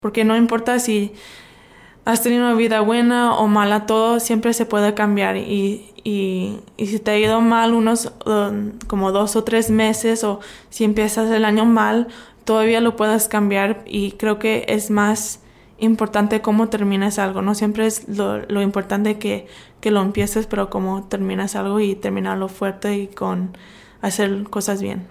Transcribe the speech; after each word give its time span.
Porque 0.00 0.24
no 0.24 0.36
importa 0.36 0.78
si 0.78 1.12
has 2.04 2.22
tenido 2.22 2.44
una 2.44 2.54
vida 2.54 2.80
buena 2.80 3.34
o 3.34 3.48
mala, 3.48 3.84
todo 3.84 4.20
siempre 4.20 4.54
se 4.54 4.64
puede 4.64 4.94
cambiar. 4.94 5.36
Y, 5.36 5.92
y, 6.04 6.60
y 6.76 6.86
si 6.86 7.00
te 7.00 7.10
ha 7.10 7.18
ido 7.18 7.40
mal 7.40 7.74
unos 7.74 8.12
como 8.86 9.10
dos 9.10 9.34
o 9.34 9.42
tres 9.42 9.70
meses 9.70 10.22
o 10.22 10.38
si 10.70 10.84
empiezas 10.84 11.28
el 11.32 11.44
año 11.44 11.64
mal, 11.64 12.06
todavía 12.44 12.80
lo 12.80 12.94
puedes 12.94 13.26
cambiar 13.26 13.82
y 13.86 14.12
creo 14.12 14.38
que 14.38 14.66
es 14.68 14.90
más 14.90 15.40
importante 15.78 16.42
cómo 16.42 16.68
terminas 16.68 17.18
algo. 17.18 17.42
No 17.42 17.56
siempre 17.56 17.86
es 17.86 18.08
lo, 18.08 18.38
lo 18.46 18.62
importante 18.62 19.18
que, 19.18 19.48
que 19.80 19.90
lo 19.90 20.00
empieces, 20.00 20.46
pero 20.46 20.70
cómo 20.70 21.08
terminas 21.08 21.56
algo 21.56 21.80
y 21.80 21.96
terminarlo 21.96 22.48
fuerte 22.48 22.96
y 22.96 23.08
con 23.08 23.56
hacer 24.00 24.44
cosas 24.44 24.80
bien. 24.80 25.08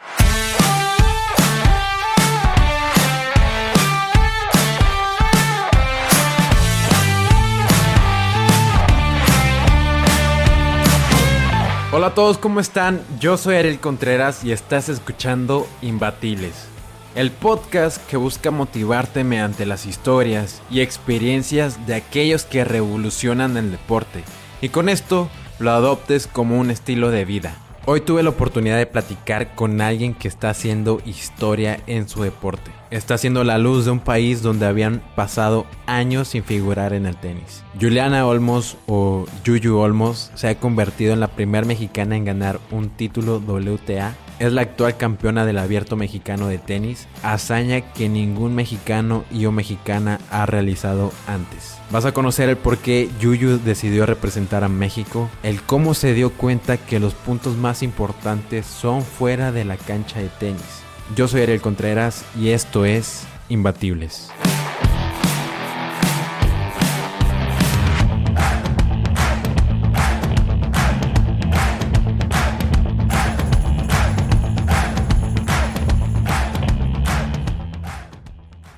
Hola 11.90 12.08
a 12.08 12.14
todos, 12.14 12.38
¿cómo 12.38 12.60
están? 12.60 13.02
Yo 13.18 13.38
soy 13.38 13.56
Ariel 13.56 13.80
Contreras 13.80 14.44
y 14.44 14.52
estás 14.52 14.90
escuchando 14.90 15.66
Imbatibles, 15.82 16.68
el 17.16 17.32
podcast 17.32 18.06
que 18.10 18.18
busca 18.18 18.52
motivarte 18.52 19.24
mediante 19.24 19.66
las 19.66 19.86
historias 19.86 20.62
y 20.70 20.82
experiencias 20.82 21.88
de 21.88 21.96
aquellos 21.96 22.44
que 22.44 22.66
revolucionan 22.66 23.56
el 23.56 23.72
deporte 23.72 24.26
y 24.60 24.68
con 24.68 24.90
esto 24.90 25.30
lo 25.60 25.72
adoptes 25.72 26.28
como 26.28 26.60
un 26.60 26.72
estilo 26.72 27.10
de 27.10 27.24
vida. 27.24 27.56
Hoy 27.90 28.02
tuve 28.02 28.22
la 28.22 28.32
oportunidad 28.32 28.78
de 28.78 28.86
platicar 28.86 29.56
con 29.56 29.80
alguien 29.80 30.14
que 30.14 30.28
está 30.28 30.50
haciendo 30.50 31.02
historia 31.06 31.80
en 31.88 32.10
su 32.10 32.22
deporte. 32.22 32.70
Está 32.92 33.14
haciendo 33.14 33.46
la 33.46 33.58
luz 33.58 33.86
de 33.86 33.92
un 33.92 34.02
país 34.02 34.42
donde 34.42 34.66
habían 34.66 35.02
pasado 35.16 35.66
años 35.86 36.28
sin 36.28 36.44
figurar 36.44 36.92
en 36.92 37.06
el 37.06 37.16
tenis. 37.16 37.64
Juliana 37.80 38.28
Olmos 38.28 38.76
o 38.88 39.26
Yuyu 39.46 39.78
Olmos 39.78 40.32
se 40.36 40.50
ha 40.50 40.60
convertido 40.60 41.14
en 41.14 41.22
la 41.22 41.30
primera 41.30 41.66
mexicana 41.66 42.18
en 42.18 42.26
ganar 42.26 42.60
un 42.72 42.90
título 42.90 43.38
WTA 43.38 44.16
es 44.40 44.54
la 44.54 44.62
actual 44.62 44.98
campeona 44.98 45.46
del 45.46 45.58
abierto 45.58 45.96
mexicano 45.96 46.48
de 46.48 46.58
tenis, 46.58 47.08
hazaña 47.24 47.82
que 47.94 48.10
ningún 48.10 48.56
mexicano 48.56 49.26
y 49.32 49.46
o 49.46 49.52
mexicana 49.52 50.20
ha 50.32 50.46
realizado 50.46 51.12
antes. 51.28 51.78
Vas 51.92 52.06
a 52.06 52.12
conocer 52.12 52.50
el 52.50 52.58
por 52.58 52.78
qué 52.78 53.10
Yuyu 53.20 53.60
decidió 53.60 54.06
representar 54.06 54.64
a 54.64 54.70
México, 54.70 55.30
el 55.44 55.62
cómo 55.62 55.94
se 55.94 56.14
dio 56.14 56.32
cuenta 56.32 56.78
que 56.78 57.00
los 57.00 57.14
puntos 57.14 57.56
más 57.56 57.84
importantes 57.84 58.66
son 58.66 59.04
fuera 59.04 59.52
de 59.52 59.66
la 59.66 59.78
cancha 59.78 60.20
de 60.20 60.30
tenis. 60.30 60.84
Yo 61.16 61.28
soy 61.28 61.42
Ariel 61.42 61.62
Contreras 61.62 62.26
y 62.38 62.50
esto 62.50 62.86
es 62.86 63.26
Imbatibles. 63.50 64.30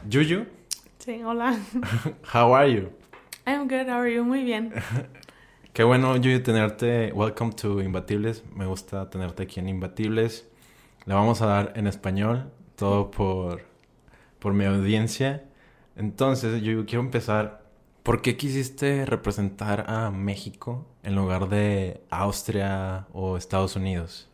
Yuyu, 0.09 0.47
Sí, 0.97 1.21
hola. 1.23 1.55
how 2.33 2.51
are 2.55 2.67
you? 2.67 2.89
I'm 3.45 3.67
good, 3.67 3.87
how 3.87 3.99
are 3.99 4.11
you? 4.11 4.23
Muy 4.23 4.43
bien. 4.43 4.73
Qué 5.73 5.83
bueno, 5.83 6.17
Yuyu, 6.17 6.41
tenerte. 6.41 7.13
Welcome 7.13 7.51
to 7.53 7.79
Imbatibles. 7.79 8.43
Me 8.55 8.65
gusta 8.65 9.07
tenerte 9.11 9.43
aquí 9.43 9.59
en 9.59 9.69
Imbatibles. 9.69 10.47
Le 11.05 11.13
vamos 11.13 11.43
a 11.43 11.45
dar 11.45 11.73
en 11.75 11.85
español, 11.85 12.51
todo 12.75 13.11
por, 13.11 13.61
por 14.39 14.55
mi 14.55 14.65
audiencia. 14.65 15.43
Entonces, 15.95 16.59
Yuyu, 16.63 16.87
quiero 16.87 17.01
empezar. 17.01 17.61
¿Por 18.01 18.23
qué 18.23 18.35
quisiste 18.35 19.05
representar 19.05 19.85
a 19.87 20.09
México 20.09 20.87
en 21.03 21.13
lugar 21.13 21.49
de 21.49 22.01
Austria 22.09 23.05
o 23.13 23.37
Estados 23.37 23.75
Unidos? 23.75 24.27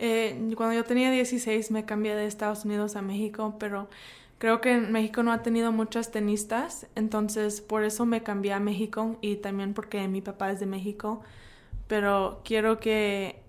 Eh, 0.00 0.52
cuando 0.56 0.74
yo 0.74 0.82
tenía 0.82 1.12
16 1.12 1.70
me 1.70 1.84
cambié 1.84 2.16
de 2.16 2.26
Estados 2.26 2.64
Unidos 2.64 2.96
a 2.96 3.02
México, 3.02 3.54
pero 3.60 3.88
creo 4.38 4.60
que 4.60 4.72
en 4.72 4.92
México 4.92 5.22
no 5.22 5.32
ha 5.32 5.42
tenido 5.42 5.72
muchas 5.72 6.10
tenistas, 6.10 6.86
entonces 6.94 7.60
por 7.60 7.84
eso 7.84 8.06
me 8.06 8.22
cambié 8.22 8.52
a 8.52 8.60
México 8.60 9.16
y 9.20 9.36
también 9.36 9.74
porque 9.74 10.06
mi 10.08 10.20
papá 10.20 10.50
es 10.50 10.60
de 10.60 10.66
México, 10.66 11.22
pero 11.86 12.40
quiero 12.44 12.80
que 12.80 13.42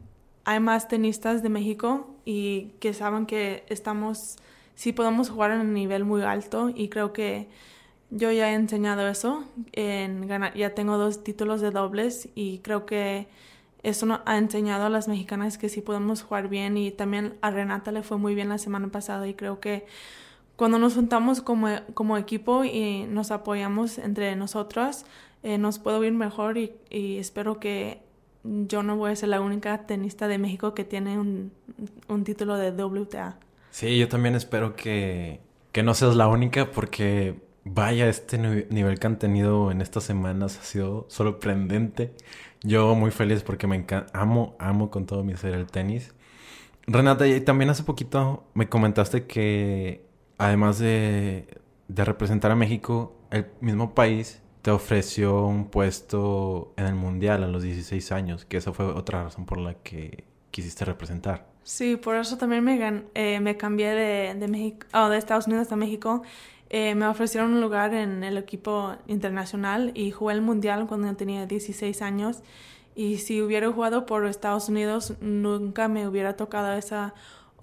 hay 0.45 0.59
más 0.59 0.87
tenistas 0.87 1.41
de 1.43 1.49
México 1.49 2.15
y 2.23 2.73
que 2.79 2.93
saben 2.93 3.25
que 3.25 3.65
estamos, 3.69 4.37
sí 4.75 4.93
podemos 4.93 5.29
jugar 5.29 5.51
en 5.51 5.61
un 5.61 5.73
nivel 5.73 6.05
muy 6.05 6.21
alto 6.21 6.71
y 6.73 6.89
creo 6.89 7.13
que 7.13 7.47
yo 8.11 8.31
ya 8.31 8.51
he 8.51 8.53
enseñado 8.53 9.07
eso, 9.07 9.43
ya 9.73 10.75
tengo 10.75 10.97
dos 10.97 11.23
títulos 11.23 11.61
de 11.61 11.71
dobles 11.71 12.29
y 12.35 12.59
creo 12.59 12.85
que 12.85 13.27
eso 13.83 14.21
ha 14.25 14.37
enseñado 14.37 14.85
a 14.85 14.89
las 14.89 15.07
mexicanas 15.07 15.57
que 15.57 15.69
sí 15.69 15.81
podemos 15.81 16.23
jugar 16.23 16.47
bien 16.47 16.77
y 16.77 16.91
también 16.91 17.37
a 17.41 17.51
Renata 17.51 17.91
le 17.91 18.03
fue 18.03 18.17
muy 18.17 18.33
bien 18.33 18.49
la 18.49 18.57
semana 18.57 18.87
pasada 18.87 19.27
y 19.27 19.33
creo 19.33 19.59
que 19.59 19.85
cuando 20.55 20.79
nos 20.79 20.95
juntamos 20.95 21.41
como, 21.41 21.67
como 21.93 22.17
equipo 22.17 22.63
y 22.63 23.05
nos 23.09 23.31
apoyamos 23.31 23.97
entre 23.97 24.35
nosotras, 24.35 25.05
eh, 25.43 25.57
nos 25.57 25.79
puedo 25.79 26.03
ir 26.03 26.13
mejor 26.13 26.57
y, 26.57 26.73
y 26.89 27.17
espero 27.17 27.59
que 27.59 28.01
yo 28.43 28.83
no 28.83 28.95
voy 28.97 29.11
a 29.11 29.15
ser 29.15 29.29
la 29.29 29.41
única 29.41 29.85
tenista 29.85 30.27
de 30.27 30.37
México 30.37 30.73
que 30.73 30.83
tiene 30.83 31.19
un, 31.19 31.51
un 32.07 32.23
título 32.23 32.57
de 32.57 32.71
WTA. 32.71 33.37
Sí, 33.69 33.97
yo 33.97 34.07
también 34.07 34.35
espero 34.35 34.75
que, 34.75 35.41
que 35.71 35.83
no 35.83 35.93
seas 35.93 36.15
la 36.15 36.27
única 36.27 36.71
porque 36.71 37.41
vaya, 37.65 38.07
este 38.07 38.37
ni- 38.37 38.65
nivel 38.69 38.99
que 38.99 39.07
han 39.07 39.19
tenido 39.19 39.71
en 39.71 39.81
estas 39.81 40.03
semanas 40.05 40.57
ha 40.59 40.63
sido 40.63 41.05
sorprendente. 41.09 42.13
Yo 42.63 42.95
muy 42.95 43.11
feliz 43.11 43.43
porque 43.43 43.67
me 43.67 43.75
encanta, 43.75 44.17
amo, 44.19 44.55
amo 44.59 44.89
con 44.91 45.05
todo 45.05 45.23
mi 45.23 45.35
ser 45.35 45.53
el 45.55 45.67
tenis. 45.67 46.13
Renata, 46.87 47.27
y 47.27 47.41
también 47.41 47.69
hace 47.71 47.83
poquito 47.83 48.45
me 48.53 48.69
comentaste 48.69 49.25
que 49.27 50.04
además 50.37 50.79
de, 50.79 51.47
representar 51.87 52.51
a 52.51 52.55
México, 52.55 53.15
el 53.31 53.47
mismo 53.61 53.93
país 53.93 54.41
te 54.61 54.71
ofreció 54.71 55.45
un 55.45 55.65
puesto 55.65 56.73
en 56.77 56.85
el 56.85 56.95
Mundial 56.95 57.43
a 57.43 57.47
los 57.47 57.63
16 57.63 58.11
años, 58.11 58.45
que 58.45 58.57
esa 58.57 58.73
fue 58.73 58.85
otra 58.85 59.23
razón 59.23 59.45
por 59.45 59.59
la 59.59 59.75
que 59.75 60.23
quisiste 60.51 60.85
representar. 60.85 61.45
Sí, 61.63 61.95
por 61.95 62.15
eso 62.15 62.37
también 62.37 62.63
me, 62.63 63.03
eh, 63.13 63.39
me 63.39 63.57
cambié 63.57 63.89
de, 63.89 64.33
de, 64.35 64.47
de 64.47 65.17
Estados 65.17 65.47
Unidos 65.47 65.71
a 65.71 65.75
México. 65.75 66.23
Eh, 66.69 66.95
me 66.95 67.07
ofrecieron 67.07 67.53
un 67.53 67.61
lugar 67.61 67.93
en 67.93 68.23
el 68.23 68.37
equipo 68.37 68.95
internacional 69.07 69.91
y 69.93 70.11
jugué 70.11 70.33
el 70.33 70.41
mundial 70.41 70.87
cuando 70.87 71.15
tenía 71.15 71.45
16 71.45 72.01
años. 72.01 72.41
Y 72.95 73.17
si 73.17 73.41
hubiera 73.41 73.71
jugado 73.71 74.05
por 74.05 74.25
Estados 74.25 74.69
Unidos, 74.69 75.13
nunca 75.21 75.87
me 75.87 76.07
hubiera 76.07 76.35
tocado 76.37 76.73
esa 76.73 77.13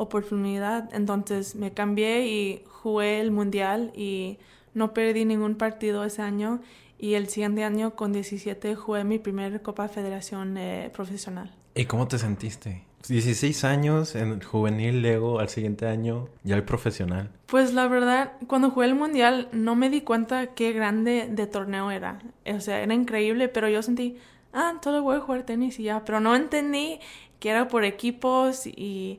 oportunidad. 0.02 0.92
Entonces 0.94 1.54
me 1.54 1.72
cambié 1.72 2.26
y 2.26 2.64
jugué 2.66 3.20
el 3.20 3.30
mundial 3.30 3.92
y 3.94 4.38
no 4.74 4.92
perdí 4.94 5.24
ningún 5.24 5.56
partido 5.56 6.04
ese 6.04 6.22
año. 6.22 6.60
Y 6.98 7.14
el 7.14 7.28
siguiente 7.28 7.64
año, 7.64 7.96
con 7.96 8.12
17, 8.12 8.76
jugué 8.76 9.02
mi 9.04 9.18
primer 9.18 9.60
Copa 9.62 9.88
Federación 9.88 10.56
eh, 10.56 10.90
profesional. 10.94 11.52
¿Y 11.74 11.86
cómo 11.86 12.06
te 12.06 12.18
sentiste? 12.18 12.84
16 13.08 13.64
años 13.64 14.14
en 14.14 14.30
el 14.30 14.44
juvenil, 14.44 15.02
luego 15.02 15.40
al 15.40 15.48
siguiente 15.48 15.86
año 15.86 16.28
ya 16.44 16.54
el 16.54 16.62
profesional. 16.62 17.30
Pues 17.46 17.74
la 17.74 17.88
verdad, 17.88 18.32
cuando 18.46 18.70
jugué 18.70 18.86
el 18.86 18.94
mundial 18.94 19.48
no 19.52 19.74
me 19.74 19.90
di 19.90 20.02
cuenta 20.02 20.54
qué 20.54 20.72
grande 20.72 21.28
de 21.30 21.46
torneo 21.46 21.90
era. 21.90 22.20
O 22.46 22.60
sea, 22.60 22.80
era 22.80 22.94
increíble, 22.94 23.48
pero 23.48 23.68
yo 23.68 23.82
sentí, 23.82 24.16
ah, 24.52 24.74
solo 24.82 25.02
voy 25.02 25.16
a 25.16 25.20
jugar 25.20 25.42
tenis 25.42 25.80
y 25.80 25.84
ya. 25.84 26.04
Pero 26.04 26.20
no 26.20 26.36
entendí 26.36 27.00
que 27.40 27.50
era 27.50 27.66
por 27.66 27.84
equipos 27.84 28.66
y 28.66 29.18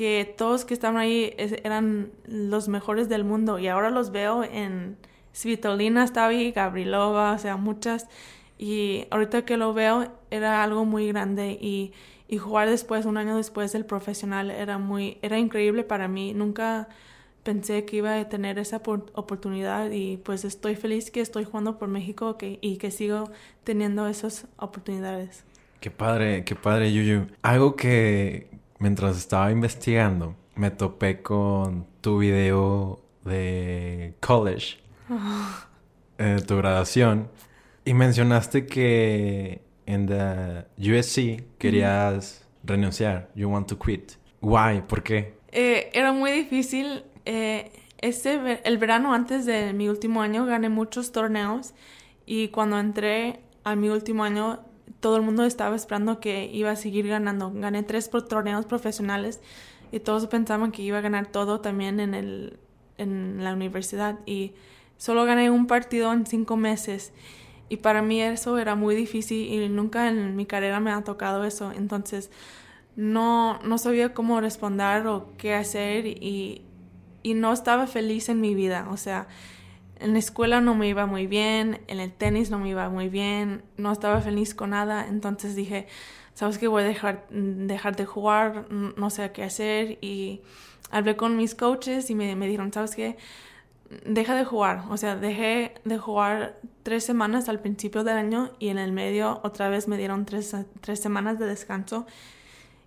que 0.00 0.34
todos 0.38 0.64
que 0.64 0.72
estaban 0.72 0.96
ahí 0.96 1.34
eran 1.36 2.10
los 2.24 2.68
mejores 2.68 3.10
del 3.10 3.22
mundo. 3.22 3.58
Y 3.58 3.68
ahora 3.68 3.90
los 3.90 4.12
veo 4.12 4.44
en 4.44 4.96
Svitolina, 5.34 6.04
estaba 6.04 6.28
ahí, 6.28 6.52
Gabrilova, 6.52 7.32
o 7.32 7.38
sea, 7.38 7.58
muchas. 7.58 8.08
Y 8.56 9.04
ahorita 9.10 9.44
que 9.44 9.58
lo 9.58 9.74
veo, 9.74 10.10
era 10.30 10.62
algo 10.62 10.86
muy 10.86 11.06
grande 11.08 11.58
y, 11.60 11.92
y 12.28 12.38
jugar 12.38 12.70
después, 12.70 13.04
un 13.04 13.18
año 13.18 13.36
después 13.36 13.74
del 13.74 13.84
profesional, 13.84 14.50
era 14.50 14.78
muy, 14.78 15.18
era 15.20 15.38
increíble 15.38 15.84
para 15.84 16.08
mí. 16.08 16.32
Nunca 16.32 16.88
pensé 17.42 17.84
que 17.84 17.96
iba 17.96 18.18
a 18.18 18.26
tener 18.26 18.58
esa 18.58 18.82
por- 18.82 19.04
oportunidad 19.12 19.90
y 19.90 20.16
pues 20.16 20.46
estoy 20.46 20.76
feliz 20.76 21.10
que 21.10 21.20
estoy 21.20 21.44
jugando 21.44 21.76
por 21.76 21.88
México 21.88 22.38
que, 22.38 22.58
y 22.62 22.78
que 22.78 22.90
sigo 22.90 23.30
teniendo 23.64 24.06
esas 24.06 24.46
oportunidades. 24.56 25.44
Qué 25.80 25.90
padre, 25.90 26.44
qué 26.44 26.54
padre, 26.54 26.90
Yuyu. 26.90 27.26
Algo 27.42 27.74
que 27.74 28.49
mientras 28.80 29.16
estaba 29.16 29.52
investigando 29.52 30.34
me 30.56 30.70
topé 30.70 31.22
con 31.22 31.86
tu 32.00 32.18
video 32.18 33.00
de 33.24 34.14
college, 34.20 34.78
eh, 36.18 36.36
tu 36.46 36.56
graduación, 36.56 37.30
y 37.84 37.94
mencionaste 37.94 38.66
que 38.66 39.62
en 39.86 40.06
the 40.06 40.66
USC 40.76 41.42
querías 41.58 42.46
renunciar. 42.62 43.30
You 43.34 43.48
want 43.48 43.68
to 43.68 43.78
quit. 43.78 44.12
Why? 44.42 44.82
¿Por 44.86 45.02
qué? 45.02 45.34
Eh, 45.52 45.90
era 45.94 46.12
muy 46.12 46.30
difícil. 46.32 47.04
eh, 47.24 47.72
este, 48.02 48.66
el 48.66 48.78
verano 48.78 49.12
antes 49.12 49.44
de 49.44 49.74
mi 49.74 49.88
último 49.88 50.22
año 50.22 50.46
gané 50.46 50.70
muchos 50.70 51.12
torneos 51.12 51.74
y 52.24 52.48
cuando 52.48 52.78
entré 52.78 53.40
a 53.62 53.76
mi 53.76 53.90
último 53.90 54.24
año 54.24 54.60
todo 54.98 55.16
el 55.16 55.22
mundo 55.22 55.44
estaba 55.44 55.76
esperando 55.76 56.20
que 56.20 56.50
iba 56.52 56.70
a 56.70 56.76
seguir 56.76 57.06
ganando. 57.06 57.52
Gané 57.54 57.82
tres 57.82 58.10
torneos 58.10 58.66
profesionales 58.66 59.40
y 59.92 60.00
todos 60.00 60.26
pensaban 60.26 60.72
que 60.72 60.82
iba 60.82 60.98
a 60.98 61.00
ganar 61.00 61.26
todo 61.26 61.60
también 61.60 62.00
en, 62.00 62.14
el, 62.14 62.58
en 62.98 63.44
la 63.44 63.52
universidad 63.52 64.18
y 64.26 64.54
solo 64.96 65.24
gané 65.24 65.50
un 65.50 65.66
partido 65.66 66.12
en 66.12 66.26
cinco 66.26 66.56
meses 66.56 67.12
y 67.68 67.78
para 67.78 68.02
mí 68.02 68.20
eso 68.20 68.58
era 68.58 68.74
muy 68.74 68.96
difícil 68.96 69.52
y 69.52 69.68
nunca 69.68 70.08
en 70.08 70.34
mi 70.34 70.44
carrera 70.44 70.80
me 70.80 70.90
ha 70.90 71.02
tocado 71.04 71.44
eso. 71.44 71.72
Entonces 71.72 72.30
no, 72.96 73.60
no 73.62 73.78
sabía 73.78 74.12
cómo 74.12 74.40
responder 74.40 75.06
o 75.06 75.32
qué 75.38 75.54
hacer 75.54 76.06
y, 76.06 76.62
y 77.22 77.34
no 77.34 77.52
estaba 77.52 77.86
feliz 77.86 78.28
en 78.28 78.40
mi 78.40 78.56
vida. 78.56 78.88
O 78.90 78.96
sea, 78.96 79.28
en 80.00 80.12
la 80.14 80.18
escuela 80.18 80.60
no 80.60 80.74
me 80.74 80.88
iba 80.88 81.06
muy 81.06 81.26
bien, 81.26 81.80
en 81.86 82.00
el 82.00 82.12
tenis 82.12 82.50
no 82.50 82.58
me 82.58 82.70
iba 82.70 82.88
muy 82.88 83.08
bien, 83.08 83.62
no 83.76 83.92
estaba 83.92 84.20
feliz 84.20 84.54
con 84.54 84.70
nada. 84.70 85.06
Entonces 85.08 85.54
dije, 85.54 85.86
¿sabes 86.34 86.58
qué? 86.58 86.68
Voy 86.68 86.82
a 86.82 86.86
dejar, 86.86 87.26
dejar 87.30 87.96
de 87.96 88.06
jugar, 88.06 88.66
no 88.70 89.10
sé 89.10 89.30
qué 89.32 89.44
hacer. 89.44 89.98
Y 90.00 90.40
hablé 90.90 91.16
con 91.16 91.36
mis 91.36 91.54
coaches 91.54 92.10
y 92.10 92.14
me, 92.14 92.34
me 92.34 92.46
dijeron, 92.46 92.72
¿sabes 92.72 92.96
qué? 92.96 93.18
Deja 94.06 94.34
de 94.34 94.44
jugar. 94.44 94.84
O 94.88 94.96
sea, 94.96 95.16
dejé 95.16 95.74
de 95.84 95.98
jugar 95.98 96.58
tres 96.82 97.04
semanas 97.04 97.48
al 97.48 97.60
principio 97.60 98.02
del 98.02 98.16
año 98.16 98.52
y 98.58 98.68
en 98.68 98.78
el 98.78 98.92
medio 98.92 99.40
otra 99.42 99.68
vez 99.68 99.86
me 99.86 99.98
dieron 99.98 100.24
tres, 100.24 100.56
tres 100.80 101.00
semanas 101.00 101.38
de 101.38 101.46
descanso. 101.46 102.06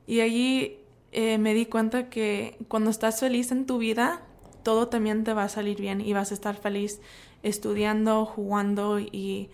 Y 0.07 0.21
allí 0.21 0.80
eh, 1.12 1.38
me 1.38 1.54
di 1.54 1.68
cuenta 1.68 2.10
que 2.10 2.57
cuando 2.68 2.89
estás 2.89 3.19
feliz 3.19 3.51
en 3.51 3.68
tu 3.68 3.77
vida, 3.77 4.21
todo 4.63 4.88
también 4.88 5.24
te 5.24 5.33
va 5.33 5.44
a 5.44 5.50
salir 5.50 5.80
bien 5.80 6.01
y 6.01 6.13
vas 6.13 6.31
a 6.31 6.33
estar 6.33 6.56
feliz 6.56 7.01
estudiando, 7.44 8.25
jugando 8.25 9.00
y 9.00 9.50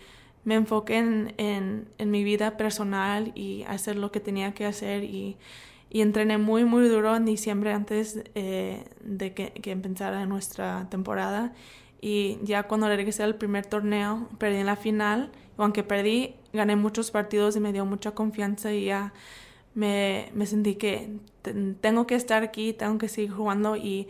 me 0.46 0.56
enfoqué 0.56 0.98
en, 0.98 1.34
en, 1.98 2.12
mi 2.12 2.24
vida 2.24 2.58
personal 2.58 3.32
y 3.36 3.64
hacer 3.64 3.98
lo 3.98 4.12
que 4.12 4.20
tenía 4.20 4.54
que 4.54 4.66
hacer 4.66 5.04
y, 5.04 5.38
y 5.90 6.02
entrené 6.02 6.38
muy 6.38 6.66
muy 6.66 6.88
duro 6.88 7.16
en 7.16 7.26
diciembre 7.26 7.74
antes 7.74 8.24
eh, 8.36 8.86
de 9.04 9.34
que, 9.34 9.52
empezara 9.72 10.26
nuestra 10.26 10.88
temporada. 10.90 11.54
Y 12.02 12.40
ya 12.44 12.64
cuando 12.64 12.88
regresé 12.88 13.24
al 13.24 13.36
primer 13.36 13.66
torneo 13.66 14.30
perdí 14.38 14.58
en 14.58 14.66
la 14.66 14.76
final. 14.76 15.32
Aunque 15.58 15.84
perdí 15.84 16.36
gané 16.54 16.78
muchos 16.78 17.12
partidos 17.12 17.58
y 17.58 17.60
me 17.60 17.74
dio 17.74 17.86
mucha 17.86 18.12
confianza 18.12 18.74
y 18.74 18.86
ya 18.86 19.14
me, 19.74 20.32
me 20.34 20.46
sentí 20.46 20.76
que 20.76 21.18
tengo 21.82 22.08
que 22.08 22.16
estar 22.16 22.44
aquí 22.44 22.72
tengo 22.72 22.98
que 22.98 23.10
seguir 23.10 23.32
jugando 23.32 23.76
y 23.76 24.08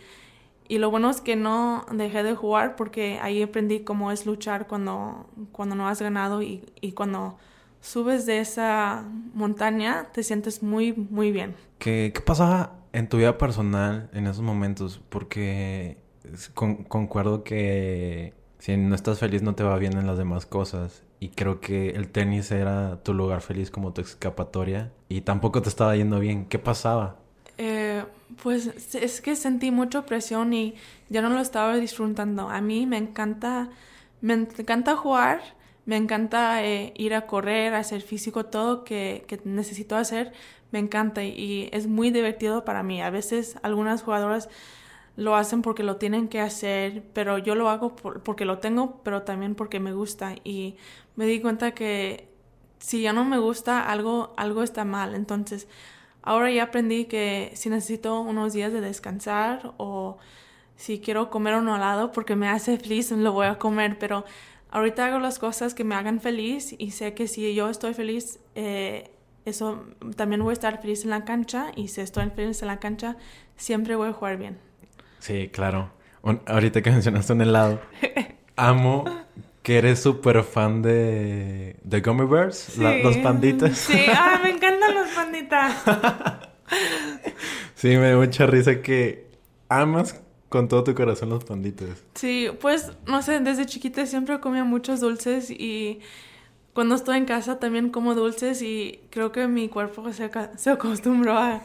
y 0.69 0.77
lo 0.77 0.91
bueno 0.91 1.09
es 1.09 1.19
que 1.19 1.35
no 1.35 1.85
dejé 1.91 2.21
de 2.21 2.35
jugar 2.35 2.75
porque 2.75 3.19
ahí 3.21 3.41
aprendí 3.41 3.79
cómo 3.79 4.11
es 4.11 4.27
luchar 4.27 4.67
cuando, 4.67 5.27
cuando 5.51 5.75
no 5.75 5.87
has 5.87 5.99
ganado 5.99 6.43
y, 6.43 6.63
y 6.79 6.91
cuando 6.91 7.37
subes 7.81 8.27
de 8.27 8.39
esa 8.39 9.03
montaña 9.33 10.09
te 10.13 10.21
sientes 10.21 10.61
muy, 10.61 10.93
muy 10.93 11.31
bien. 11.31 11.55
¿Qué, 11.79 12.11
qué 12.13 12.21
pasaba 12.21 12.75
en 12.93 13.09
tu 13.09 13.17
vida 13.17 13.37
personal 13.39 14.11
en 14.13 14.27
esos 14.27 14.43
momentos? 14.43 15.01
Porque 15.09 15.97
concuerdo 16.53 17.43
que 17.43 18.35
si 18.59 18.77
no 18.77 18.93
estás 18.93 19.17
feliz 19.17 19.41
no 19.41 19.55
te 19.55 19.63
va 19.63 19.75
bien 19.77 19.97
en 19.97 20.05
las 20.05 20.19
demás 20.19 20.45
cosas. 20.45 21.03
Y 21.19 21.29
creo 21.29 21.59
que 21.59 21.89
el 21.89 22.09
tenis 22.09 22.51
era 22.51 23.01
tu 23.03 23.13
lugar 23.13 23.41
feliz 23.41 23.71
como 23.71 23.91
tu 23.91 24.01
escapatoria. 24.01 24.91
Y 25.09 25.21
tampoco 25.21 25.63
te 25.63 25.69
estaba 25.69 25.95
yendo 25.95 26.19
bien. 26.19 26.45
¿Qué 26.45 26.59
pasaba? 26.59 27.17
Pues 28.43 28.95
es 28.95 29.21
que 29.21 29.35
sentí 29.35 29.71
mucha 29.71 30.05
presión 30.05 30.53
y 30.53 30.75
ya 31.09 31.21
no 31.21 31.29
lo 31.29 31.39
estaba 31.39 31.75
disfrutando. 31.77 32.49
A 32.49 32.61
mí 32.61 32.85
me 32.85 32.97
encanta, 32.97 33.69
me 34.21 34.33
encanta 34.33 34.95
jugar, 34.95 35.41
me 35.85 35.97
encanta 35.97 36.63
eh, 36.63 36.93
ir 36.95 37.15
a 37.15 37.25
correr, 37.25 37.73
hacer 37.73 38.01
físico, 38.01 38.45
todo 38.45 38.83
que, 38.83 39.25
que, 39.27 39.41
necesito 39.45 39.95
hacer, 39.95 40.33
me 40.71 40.79
encanta 40.79 41.23
y 41.23 41.69
es 41.73 41.87
muy 41.87 42.11
divertido 42.11 42.63
para 42.65 42.83
mí. 42.83 43.01
A 43.01 43.09
veces 43.09 43.57
algunas 43.63 44.03
jugadoras 44.03 44.49
lo 45.15 45.35
hacen 45.35 45.61
porque 45.61 45.83
lo 45.83 45.97
tienen 45.97 46.29
que 46.29 46.39
hacer, 46.39 47.03
pero 47.13 47.37
yo 47.39 47.55
lo 47.55 47.69
hago 47.69 47.95
porque 47.95 48.45
lo 48.45 48.59
tengo, 48.59 49.01
pero 49.03 49.23
también 49.23 49.55
porque 49.55 49.79
me 49.79 49.93
gusta 49.93 50.35
y 50.43 50.77
me 51.15 51.25
di 51.25 51.41
cuenta 51.41 51.73
que 51.73 52.29
si 52.79 53.01
ya 53.01 53.13
no 53.13 53.25
me 53.25 53.37
gusta 53.37 53.89
algo, 53.89 54.33
algo 54.37 54.63
está 54.63 54.85
mal. 54.85 55.15
Entonces, 55.15 55.67
Ahora 56.21 56.51
ya 56.51 56.63
aprendí 56.63 57.05
que 57.05 57.51
si 57.55 57.69
necesito 57.69 58.21
unos 58.21 58.53
días 58.53 58.73
de 58.73 58.81
descansar 58.81 59.73
o 59.77 60.17
si 60.75 60.99
quiero 60.99 61.29
comer 61.29 61.55
un 61.55 61.67
helado 61.67 62.11
porque 62.11 62.35
me 62.35 62.47
hace 62.47 62.77
feliz, 62.77 63.11
lo 63.11 63.33
voy 63.33 63.47
a 63.47 63.57
comer, 63.57 63.97
pero 63.99 64.25
ahorita 64.71 65.05
hago 65.05 65.19
las 65.19 65.39
cosas 65.39 65.73
que 65.73 65.83
me 65.83 65.95
hagan 65.95 66.19
feliz 66.19 66.75
y 66.77 66.91
sé 66.91 67.13
que 67.13 67.27
si 67.27 67.53
yo 67.53 67.69
estoy 67.69 67.93
feliz, 67.93 68.39
eh, 68.55 69.11
eso 69.45 69.85
también 70.15 70.43
voy 70.43 70.51
a 70.51 70.53
estar 70.53 70.81
feliz 70.81 71.03
en 71.03 71.09
la 71.09 71.25
cancha 71.25 71.71
y 71.75 71.87
si 71.87 72.01
estoy 72.01 72.29
feliz 72.29 72.61
en 72.61 72.67
la 72.67 72.79
cancha, 72.79 73.17
siempre 73.55 73.95
voy 73.95 74.09
a 74.09 74.13
jugar 74.13 74.37
bien. 74.37 74.57
Sí, 75.19 75.49
claro. 75.49 75.91
ahorita 76.45 76.81
que 76.81 76.91
mencionaste 76.91 77.33
un 77.33 77.41
helado, 77.41 77.81
amo 78.55 79.05
que 79.69 79.77
eres 79.77 79.99
súper 79.99 80.43
fan 80.43 80.81
de, 80.81 81.75
de 81.83 82.01
Gummy 82.01 82.25
Bears, 82.25 82.75
los 82.79 83.17
panditas. 83.17 83.77
Sí, 83.77 83.99
ah, 84.11 84.39
me 84.41 84.49
encantan 84.49 84.95
los 84.95 85.09
panditas. 85.09 85.75
sí, 87.75 87.89
me 87.89 88.09
da 88.09 88.17
mucha 88.17 88.47
risa 88.47 88.81
que 88.81 89.27
amas 89.67 90.19
con 90.49 90.67
todo 90.69 90.83
tu 90.83 90.95
corazón 90.95 91.29
los 91.29 91.43
panditas. 91.43 92.03
Sí, 92.15 92.47
pues, 92.59 92.93
no 93.05 93.21
sé, 93.21 93.41
desde 93.41 93.67
chiquita 93.67 94.07
siempre 94.07 94.39
comía 94.39 94.63
muchos 94.63 95.01
dulces 95.01 95.51
y 95.51 95.99
cuando 96.73 96.95
estoy 96.95 97.17
en 97.17 97.25
casa 97.25 97.59
también 97.59 97.91
como 97.91 98.15
dulces 98.15 98.63
y 98.63 99.01
creo 99.11 99.31
que 99.31 99.45
mi 99.45 99.69
cuerpo 99.69 100.11
se, 100.11 100.31
se 100.57 100.69
acostumbró 100.71 101.37
a, 101.37 101.61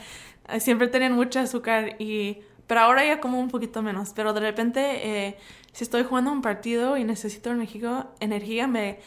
a, 0.47 0.61
Siempre 0.61 0.89
tener 0.89 1.11
mucho 1.11 1.41
azúcar 1.41 1.97
y... 1.99 2.41
Pero 2.67 2.81
ahora 2.81 3.03
ya 3.03 3.21
como 3.21 3.41
un 3.41 3.49
poquito 3.49 3.81
menos, 3.81 4.13
pero 4.15 4.35
de 4.35 4.41
repente... 4.41 4.81
Eh, 5.27 5.39
si 5.75 5.83
estoy 5.83 6.05
jugando 6.05 6.31
un 6.31 6.41
partido 6.41 6.97
y 6.97 7.05
necesito 7.05 7.51
energía, 7.51 8.07
energía 8.21 8.69
me, 8.69 9.01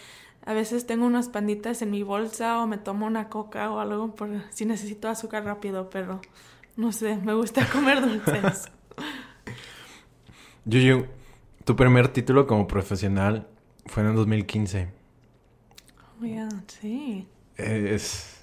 a 0.45 0.53
veces 0.53 0.85
tengo 0.85 1.05
unas 1.05 1.29
panditas 1.29 1.81
en 1.81 1.91
mi 1.91 2.03
bolsa 2.03 2.61
o 2.61 2.67
me 2.67 2.77
tomo 2.77 3.05
una 3.05 3.29
coca 3.29 3.71
o 3.71 3.79
algo 3.79 4.13
por 4.15 4.29
si 4.51 4.65
necesito 4.65 5.07
azúcar 5.07 5.45
rápido, 5.45 5.89
pero 5.89 6.19
no 6.75 6.91
sé, 6.91 7.15
me 7.15 7.33
gusta 7.33 7.65
comer 7.71 8.01
dulces. 8.01 8.69
Yuyu, 10.65 11.05
tu 11.63 11.77
primer 11.77 12.09
título 12.09 12.45
como 12.45 12.67
profesional 12.67 13.47
fue 13.85 14.03
en 14.03 14.09
el 14.09 14.15
2015. 14.15 14.89
Oh, 16.21 16.25
yeah, 16.25 16.49
sí. 16.67 17.29
Es. 17.55 18.41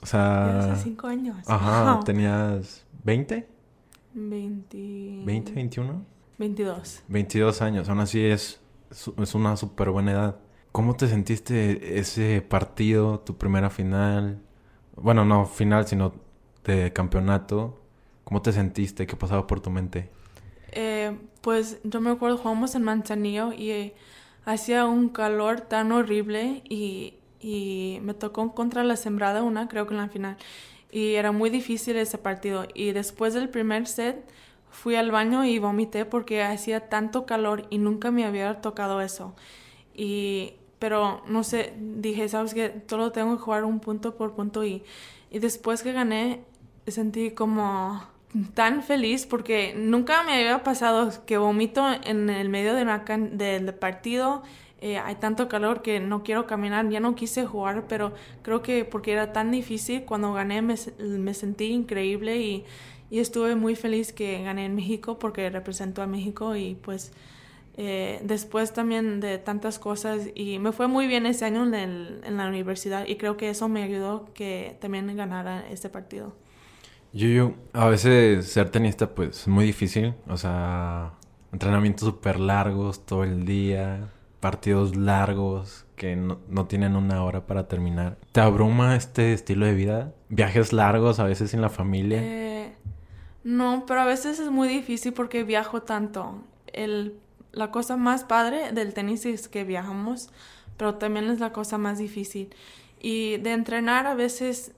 O 0.00 0.06
sea. 0.06 0.72
hace 0.72 0.84
cinco 0.84 1.08
años. 1.08 1.38
Ajá, 1.48 1.98
¿tenías 2.04 2.86
20? 3.02 3.48
20. 4.12 4.78
¿20, 4.78 5.54
21? 5.54 6.13
22. 6.38 7.02
22 7.08 7.62
años, 7.62 7.88
aún 7.88 8.00
así 8.00 8.24
es, 8.24 8.60
es 8.90 9.34
una 9.34 9.56
súper 9.56 9.90
buena 9.90 10.12
edad. 10.12 10.36
¿Cómo 10.72 10.96
te 10.96 11.06
sentiste 11.06 11.98
ese 11.98 12.42
partido, 12.42 13.20
tu 13.20 13.36
primera 13.36 13.70
final? 13.70 14.42
Bueno, 14.96 15.24
no 15.24 15.46
final, 15.46 15.86
sino 15.86 16.14
de 16.64 16.92
campeonato. 16.92 17.80
¿Cómo 18.24 18.42
te 18.42 18.52
sentiste? 18.52 19.06
¿Qué 19.06 19.14
pasaba 19.14 19.46
por 19.46 19.60
tu 19.60 19.70
mente? 19.70 20.10
Eh, 20.72 21.16
pues 21.42 21.78
yo 21.84 22.00
me 22.00 22.10
acuerdo, 22.10 22.38
jugamos 22.38 22.74
en 22.74 22.82
Manzanillo 22.82 23.52
y 23.52 23.70
eh, 23.70 23.94
hacía 24.44 24.86
un 24.86 25.10
calor 25.10 25.60
tan 25.60 25.92
horrible 25.92 26.62
y, 26.68 27.14
y 27.38 28.00
me 28.02 28.14
tocó 28.14 28.52
contra 28.54 28.82
la 28.82 28.96
sembrada 28.96 29.44
una, 29.44 29.68
creo 29.68 29.86
que 29.86 29.94
en 29.94 30.00
la 30.00 30.08
final. 30.08 30.36
Y 30.90 31.14
era 31.14 31.30
muy 31.30 31.50
difícil 31.50 31.96
ese 31.96 32.18
partido. 32.18 32.66
Y 32.74 32.92
después 32.92 33.34
del 33.34 33.48
primer 33.48 33.86
set 33.86 34.28
fui 34.74 34.96
al 34.96 35.10
baño 35.12 35.44
y 35.44 35.58
vomité 35.58 36.04
porque 36.04 36.42
hacía 36.42 36.88
tanto 36.88 37.26
calor 37.26 37.66
y 37.70 37.78
nunca 37.78 38.10
me 38.10 38.26
había 38.26 38.60
tocado 38.60 39.00
eso. 39.00 39.34
Y, 39.94 40.54
pero 40.80 41.22
no 41.28 41.44
sé, 41.44 41.74
dije, 41.78 42.28
sabes 42.28 42.52
que 42.54 42.82
solo 42.88 43.12
tengo 43.12 43.36
que 43.36 43.42
jugar 43.42 43.64
un 43.64 43.78
punto 43.78 44.16
por 44.16 44.34
punto 44.34 44.64
y, 44.64 44.82
y 45.30 45.38
después 45.38 45.82
que 45.82 45.92
gané 45.92 46.42
sentí 46.88 47.30
como 47.30 48.02
tan 48.54 48.82
feliz 48.82 49.26
porque 49.26 49.74
nunca 49.76 50.24
me 50.24 50.34
había 50.34 50.64
pasado 50.64 51.12
que 51.24 51.38
vomito 51.38 51.86
en 52.02 52.28
el 52.28 52.48
medio 52.48 52.74
del 52.74 53.74
partido. 53.74 54.42
Eh, 54.80 54.98
hay 54.98 55.14
tanto 55.14 55.48
calor 55.48 55.80
que 55.82 56.00
no 56.00 56.24
quiero 56.24 56.46
caminar, 56.46 56.90
ya 56.90 57.00
no 57.00 57.14
quise 57.14 57.46
jugar, 57.46 57.86
pero 57.88 58.12
creo 58.42 58.60
que 58.60 58.84
porque 58.84 59.12
era 59.12 59.32
tan 59.32 59.50
difícil, 59.50 60.04
cuando 60.04 60.34
gané 60.34 60.60
me, 60.60 60.74
me 60.98 61.32
sentí 61.32 61.66
increíble 61.66 62.36
y 62.42 62.64
y 63.10 63.20
estuve 63.20 63.54
muy 63.54 63.76
feliz 63.76 64.12
que 64.12 64.42
gané 64.42 64.66
en 64.66 64.74
México 64.74 65.18
porque 65.18 65.50
representó 65.50 66.02
a 66.02 66.06
México 66.06 66.56
y 66.56 66.74
pues 66.74 67.12
eh, 67.76 68.20
después 68.22 68.72
también 68.72 69.20
de 69.20 69.38
tantas 69.38 69.78
cosas 69.78 70.28
y 70.34 70.58
me 70.60 70.70
fue 70.70 70.86
muy 70.86 71.08
bien 71.08 71.26
ese 71.26 71.44
año 71.44 71.64
en, 71.64 71.74
el, 71.74 72.20
en, 72.24 72.36
la 72.36 72.46
universidad 72.46 73.04
y 73.06 73.16
creo 73.16 73.36
que 73.36 73.50
eso 73.50 73.68
me 73.68 73.82
ayudó 73.82 74.28
que 74.32 74.76
también 74.80 75.14
ganara 75.16 75.64
este 75.68 75.88
partido. 75.88 76.36
Yo, 77.12 77.28
yo, 77.28 77.54
a 77.72 77.88
veces 77.88 78.46
ser 78.46 78.70
tenista 78.70 79.14
pues 79.14 79.40
es 79.40 79.48
muy 79.48 79.64
difícil, 79.64 80.14
o 80.28 80.36
sea, 80.36 81.14
entrenamientos 81.52 82.08
súper 82.08 82.38
largos 82.38 83.04
todo 83.06 83.24
el 83.24 83.44
día, 83.44 84.08
partidos 84.38 84.94
largos 84.94 85.84
que 85.96 86.14
no, 86.14 86.38
no, 86.48 86.66
tienen 86.66 86.94
una 86.94 87.24
hora 87.24 87.46
para 87.46 87.66
terminar. 87.66 88.18
¿Te 88.30 88.40
abruma 88.40 88.94
este 88.94 89.32
estilo 89.32 89.66
de 89.66 89.74
vida? 89.74 90.12
¿Viajes 90.28 90.72
largos 90.72 91.18
a 91.18 91.24
veces 91.24 91.50
sin 91.50 91.60
la 91.60 91.70
familia? 91.70 92.20
Eh, 92.22 92.53
no, 93.44 93.84
pero 93.86 94.00
a 94.00 94.06
veces 94.06 94.40
es 94.40 94.50
muy 94.50 94.68
difícil 94.68 95.12
porque 95.12 95.44
viajo 95.44 95.82
tanto. 95.82 96.42
El, 96.72 97.18
la 97.52 97.70
cosa 97.70 97.96
más 97.96 98.24
padre 98.24 98.72
del 98.72 98.94
tenis 98.94 99.26
es 99.26 99.48
que 99.48 99.64
viajamos, 99.64 100.30
pero 100.76 100.96
también 100.96 101.26
es 101.26 101.40
la 101.40 101.52
cosa 101.52 101.78
más 101.78 101.98
difícil. 101.98 102.54
Y 103.00 103.36
de 103.36 103.52
entrenar 103.52 104.06
a 104.06 104.14
veces 104.14 104.72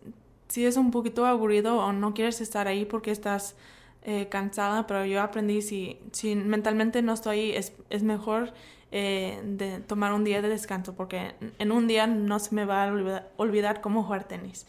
si 0.49 0.66
es 0.66 0.76
un 0.76 0.90
poquito 0.90 1.26
aburrido 1.26 1.78
o 1.78 1.92
no 1.92 2.12
quieres 2.12 2.40
estar 2.40 2.66
ahí 2.66 2.85
porque 2.85 3.12
estás 3.12 3.54
eh, 4.02 4.28
cansada, 4.28 4.87
pero 4.87 5.04
yo 5.04 5.23
aprendí 5.23 5.62
si, 5.62 5.99
si 6.12 6.35
mentalmente 6.35 7.02
no 7.02 7.12
estoy 7.12 7.38
ahí, 7.38 7.52
es, 7.52 7.73
es 7.90 8.02
mejor 8.02 8.52
eh, 8.92 9.40
de 9.44 9.80
tomar 9.80 10.12
un 10.12 10.25
día 10.25 10.42
de 10.42 10.49
descanso 10.49 10.94
porque 10.94 11.35
en 11.58 11.73
un 11.73 11.87
día 11.87 12.06
no 12.06 12.38
se 12.38 12.54
me 12.54 12.64
va 12.64 12.85
a 12.85 12.92
olvidar, 12.92 13.30
olvidar 13.37 13.80
cómo 13.80 14.02
jugar 14.02 14.25
tenis. 14.25 14.66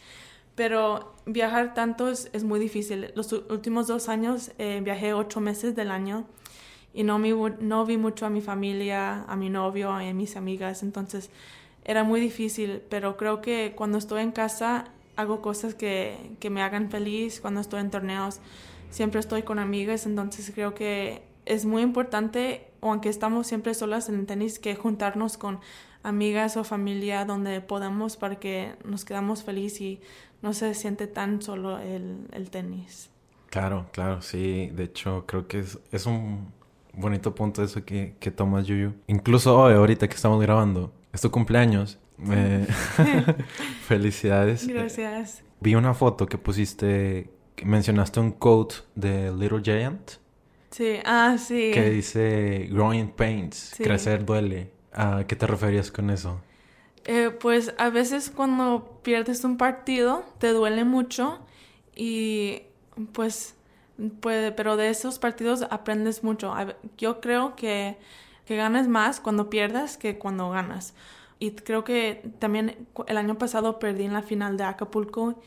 Pero 0.58 1.14
viajar 1.24 1.72
tanto 1.72 2.08
es, 2.08 2.42
muy 2.42 2.58
difícil. 2.58 3.12
Los 3.14 3.32
últimos 3.32 3.86
dos 3.86 4.08
años 4.08 4.50
eh, 4.58 4.80
viajé 4.82 5.14
ocho 5.14 5.40
meses 5.40 5.76
del 5.76 5.92
año 5.92 6.26
y 6.92 7.04
no, 7.04 7.20
mi, 7.20 7.32
no 7.60 7.86
vi 7.86 7.96
mucho 7.96 8.26
a 8.26 8.28
mi 8.28 8.40
familia, 8.40 9.22
a 9.28 9.36
mi 9.36 9.50
novio, 9.50 9.92
a 9.92 10.02
mis 10.12 10.34
amigas, 10.34 10.82
entonces 10.82 11.30
era 11.84 12.02
muy 12.02 12.18
difícil, 12.18 12.82
pero 12.90 13.16
creo 13.16 13.40
que 13.40 13.74
cuando 13.76 13.98
estoy 13.98 14.20
en 14.20 14.32
casa 14.32 14.86
hago 15.14 15.42
cosas 15.42 15.76
que, 15.76 16.32
que 16.40 16.50
me 16.50 16.60
hagan 16.60 16.90
feliz 16.90 17.40
cuando 17.40 17.60
estoy 17.60 17.78
en 17.78 17.90
torneos. 17.92 18.40
Siempre 18.90 19.20
estoy 19.20 19.44
con 19.44 19.60
amigas, 19.60 20.06
entonces 20.06 20.50
creo 20.52 20.74
que 20.74 21.22
es 21.46 21.66
muy 21.66 21.82
importante, 21.82 22.66
aunque 22.80 23.10
estamos 23.10 23.46
siempre 23.46 23.74
solas 23.74 24.08
en 24.08 24.16
el 24.16 24.26
tenis, 24.26 24.58
que 24.58 24.74
juntarnos 24.74 25.38
con 25.38 25.60
amigas 26.02 26.56
o 26.56 26.64
familia 26.64 27.24
donde 27.24 27.60
podamos 27.60 28.16
para 28.16 28.36
que 28.36 28.74
nos 28.84 29.04
quedamos 29.04 29.42
felices 29.42 29.80
y 29.80 30.00
no 30.42 30.52
se 30.52 30.74
siente 30.74 31.06
tan 31.06 31.42
solo 31.42 31.78
el, 31.78 32.26
el, 32.32 32.50
tenis. 32.50 33.10
Claro, 33.50 33.86
claro, 33.92 34.22
sí. 34.22 34.70
De 34.72 34.84
hecho, 34.84 35.24
creo 35.26 35.48
que 35.48 35.60
es, 35.60 35.78
es 35.90 36.06
un 36.06 36.52
bonito 36.92 37.34
punto 37.34 37.62
eso 37.62 37.84
que, 37.84 38.14
que 38.20 38.30
tomas, 38.30 38.66
Yuyu. 38.66 38.94
Incluso 39.06 39.58
hoy, 39.58 39.74
ahorita 39.74 40.08
que 40.08 40.14
estamos 40.14 40.40
grabando, 40.40 40.92
es 41.12 41.20
tu 41.20 41.30
cumpleaños 41.30 41.98
Felicidades. 43.86 44.66
Gracias. 44.66 45.42
Vi 45.60 45.74
una 45.74 45.94
foto 45.94 46.26
que 46.26 46.38
pusiste, 46.38 47.30
que 47.54 47.64
mencionaste 47.64 48.20
un 48.20 48.32
quote 48.32 48.76
de 48.94 49.32
Little 49.32 49.60
Giant. 49.62 50.12
Sí, 50.70 50.96
ah, 51.04 51.36
sí. 51.38 51.70
Que 51.72 51.90
dice 51.90 52.68
Growing 52.70 53.08
Pains, 53.08 53.74
crecer 53.78 54.24
duele. 54.24 54.70
¿A 54.92 55.24
qué 55.26 55.36
te 55.36 55.46
referías 55.46 55.90
con 55.90 56.10
eso? 56.10 56.40
Eh, 57.04 57.30
pues 57.30 57.74
a 57.78 57.90
veces 57.90 58.30
cuando 58.34 59.00
pierdes 59.02 59.44
un 59.44 59.56
partido 59.56 60.24
te 60.38 60.48
duele 60.48 60.84
mucho 60.84 61.38
y 61.94 62.62
pues, 63.12 63.54
puede, 64.20 64.52
pero 64.52 64.76
de 64.76 64.90
esos 64.90 65.18
partidos 65.18 65.62
aprendes 65.70 66.22
mucho. 66.22 66.54
Yo 66.96 67.20
creo 67.20 67.56
que, 67.56 67.96
que 68.44 68.56
ganas 68.56 68.88
más 68.88 69.20
cuando 69.20 69.50
pierdas 69.50 69.96
que 69.96 70.18
cuando 70.18 70.50
ganas. 70.50 70.94
Y 71.38 71.52
creo 71.52 71.84
que 71.84 72.30
también 72.40 72.88
el 73.06 73.16
año 73.16 73.38
pasado 73.38 73.78
perdí 73.78 74.04
en 74.04 74.12
la 74.12 74.22
final 74.22 74.56
de 74.56 74.64
Acapulco 74.64 75.40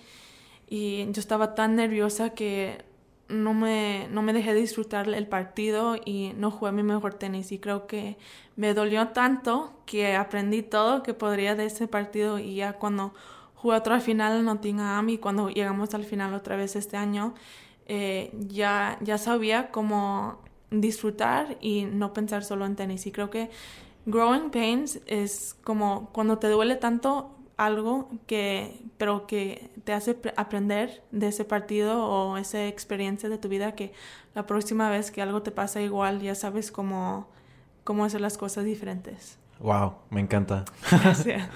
y 0.67 1.05
yo 1.11 1.19
estaba 1.19 1.53
tan 1.53 1.75
nerviosa 1.75 2.31
que 2.31 2.85
no 3.31 3.53
me, 3.53 4.07
no 4.11 4.21
me 4.21 4.33
dejé 4.33 4.53
disfrutar 4.53 5.09
el 5.09 5.27
partido 5.27 5.95
y 6.03 6.33
no 6.37 6.51
jugué 6.51 6.71
mi 6.71 6.83
mejor 6.83 7.15
tenis. 7.15 7.51
Y 7.51 7.59
creo 7.59 7.87
que 7.87 8.17
me 8.55 8.73
dolió 8.73 9.09
tanto 9.09 9.73
que 9.85 10.15
aprendí 10.15 10.61
todo 10.61 11.03
que 11.03 11.13
podría 11.13 11.55
de 11.55 11.65
ese 11.65 11.87
partido 11.87 12.39
y 12.39 12.55
ya 12.55 12.73
cuando 12.73 13.13
jugué 13.55 13.77
otra 13.77 13.99
final 13.99 14.39
en 14.39 14.45
Nottingham 14.45 15.09
y 15.09 15.17
cuando 15.17 15.49
llegamos 15.49 15.93
al 15.93 16.03
final 16.03 16.33
otra 16.33 16.55
vez 16.55 16.75
este 16.75 16.97
año, 16.97 17.33
eh, 17.87 18.31
ya, 18.33 18.97
ya 19.01 19.17
sabía 19.17 19.71
cómo 19.71 20.39
disfrutar 20.69 21.57
y 21.61 21.85
no 21.85 22.13
pensar 22.13 22.43
solo 22.43 22.65
en 22.65 22.75
tenis. 22.75 23.05
Y 23.07 23.11
creo 23.11 23.29
que 23.29 23.49
Growing 24.05 24.49
pains 24.49 24.99
es 25.05 25.55
como 25.63 26.09
cuando 26.11 26.39
te 26.39 26.47
duele 26.47 26.75
tanto 26.75 27.35
algo 27.65 28.09
que 28.27 28.81
pero 28.97 29.27
que 29.27 29.71
te 29.83 29.93
hace 29.93 30.17
aprender 30.35 31.03
de 31.11 31.27
ese 31.27 31.45
partido 31.45 32.05
o 32.05 32.37
esa 32.37 32.67
experiencia 32.67 33.29
de 33.29 33.37
tu 33.37 33.49
vida 33.49 33.73
que 33.75 33.93
la 34.33 34.45
próxima 34.45 34.89
vez 34.89 35.11
que 35.11 35.21
algo 35.21 35.41
te 35.41 35.51
pasa 35.51 35.81
igual 35.81 36.21
ya 36.21 36.35
sabes 36.35 36.71
cómo 36.71 37.27
cómo 37.83 38.05
hacer 38.05 38.21
las 38.21 38.37
cosas 38.37 38.65
diferentes. 38.65 39.37
Wow, 39.59 39.95
me 40.09 40.21
encanta. 40.21 40.65
Gracias. 40.89 41.49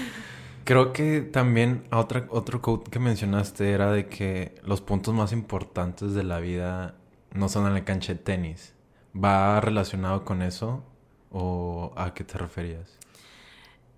Creo 0.64 0.92
que 0.92 1.22
también 1.22 1.84
otra, 1.92 2.26
otro 2.30 2.62
quote 2.62 2.90
que 2.90 2.98
mencionaste 2.98 3.72
era 3.72 3.90
de 3.90 4.06
que 4.06 4.54
los 4.64 4.80
puntos 4.80 5.12
más 5.12 5.32
importantes 5.32 6.14
de 6.14 6.22
la 6.22 6.38
vida 6.38 6.94
no 7.32 7.48
son 7.48 7.66
en 7.66 7.74
la 7.74 7.84
cancha 7.84 8.12
de 8.12 8.20
tenis. 8.20 8.74
¿Va 9.12 9.60
relacionado 9.60 10.24
con 10.24 10.40
eso? 10.40 10.84
¿O 11.30 11.92
a 11.96 12.14
qué 12.14 12.24
te 12.24 12.38
referías? 12.38 12.98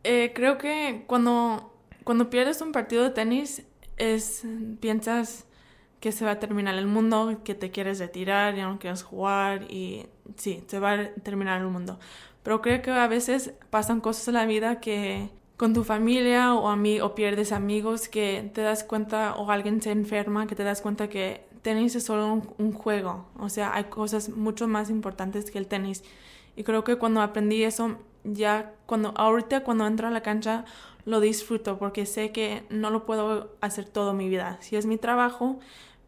Eh, 0.05 0.33
creo 0.35 0.59
que 0.59 1.05
cuando, 1.07 1.75
cuando 2.05 2.31
pierdes 2.31 2.61
un 2.61 2.73
partido 2.73 3.03
de 3.03 3.11
tenis, 3.11 3.65
es, 3.97 4.45
piensas 4.81 5.47
que 6.01 6.13
se 6.13 6.25
va 6.25 6.33
a 6.33 6.39
terminar 6.39 6.75
el 6.75 6.87
mundo, 6.87 7.41
que 7.45 7.55
te 7.55 7.71
quieres 7.71 7.99
retirar, 7.99 8.55
ya 8.55 8.69
no 8.69 8.79
quieres 8.79 9.03
jugar 9.03 9.71
y 9.71 10.07
sí, 10.37 10.63
se 10.67 10.79
va 10.79 10.93
a 10.93 11.09
terminar 11.23 11.63
el 11.63 11.69
mundo. 11.69 11.99
Pero 12.43 12.61
creo 12.61 12.83
que 12.83 12.91
a 12.91 13.09
veces 13.09 13.55
pasan 13.71 14.01
cosas 14.03 14.29
en 14.29 14.35
la 14.35 14.45
vida 14.45 14.81
que 14.81 15.31
con 15.57 15.73
tu 15.73 15.83
familia 15.85 16.53
o, 16.53 16.77
mí 16.77 17.01
o 17.01 17.15
pierdes 17.15 17.53
amigos 17.53 18.09
que 18.09 18.51
te 18.53 18.61
das 18.61 18.85
cuenta 18.85 19.35
o 19.37 19.51
alguien 19.51 19.81
se 19.81 19.93
enferma, 19.93 20.47
que 20.47 20.55
te 20.55 20.65
das 20.65 20.83
cuenta 20.83 21.09
que 21.09 21.47
tenis 21.63 21.95
es 21.95 22.05
solo 22.05 22.31
un, 22.31 22.51
un 22.59 22.73
juego. 22.73 23.27
O 23.39 23.49
sea, 23.49 23.73
hay 23.75 23.85
cosas 23.85 24.29
mucho 24.29 24.69
más 24.69 24.91
importantes 24.91 25.51
que 25.51 25.59
el 25.59 25.69
tenis. 25.69 26.05
Y 26.57 26.65
creo 26.65 26.85
que 26.85 26.97
cuando 26.97 27.23
aprendí 27.23 27.65
eso, 27.65 27.99
ya 28.25 28.73
cuando 28.87 29.13
ahorita 29.17 29.63
cuando 29.65 29.87
entro 29.87 30.09
a 30.09 30.11
la 30.11 30.23
cancha 30.23 30.65
lo 31.05 31.21
disfruto 31.21 31.79
porque 31.79 32.07
sé 32.07 32.33
que 32.33 32.65
no 32.71 32.91
lo 32.91 33.05
puedo 33.05 33.55
hacer 33.61 33.85
toda 33.87 34.13
mi 34.13 34.29
vida. 34.29 34.59
Sí 34.61 34.77
es 34.77 34.87
mi 34.87 34.97
trabajo, 34.97 35.59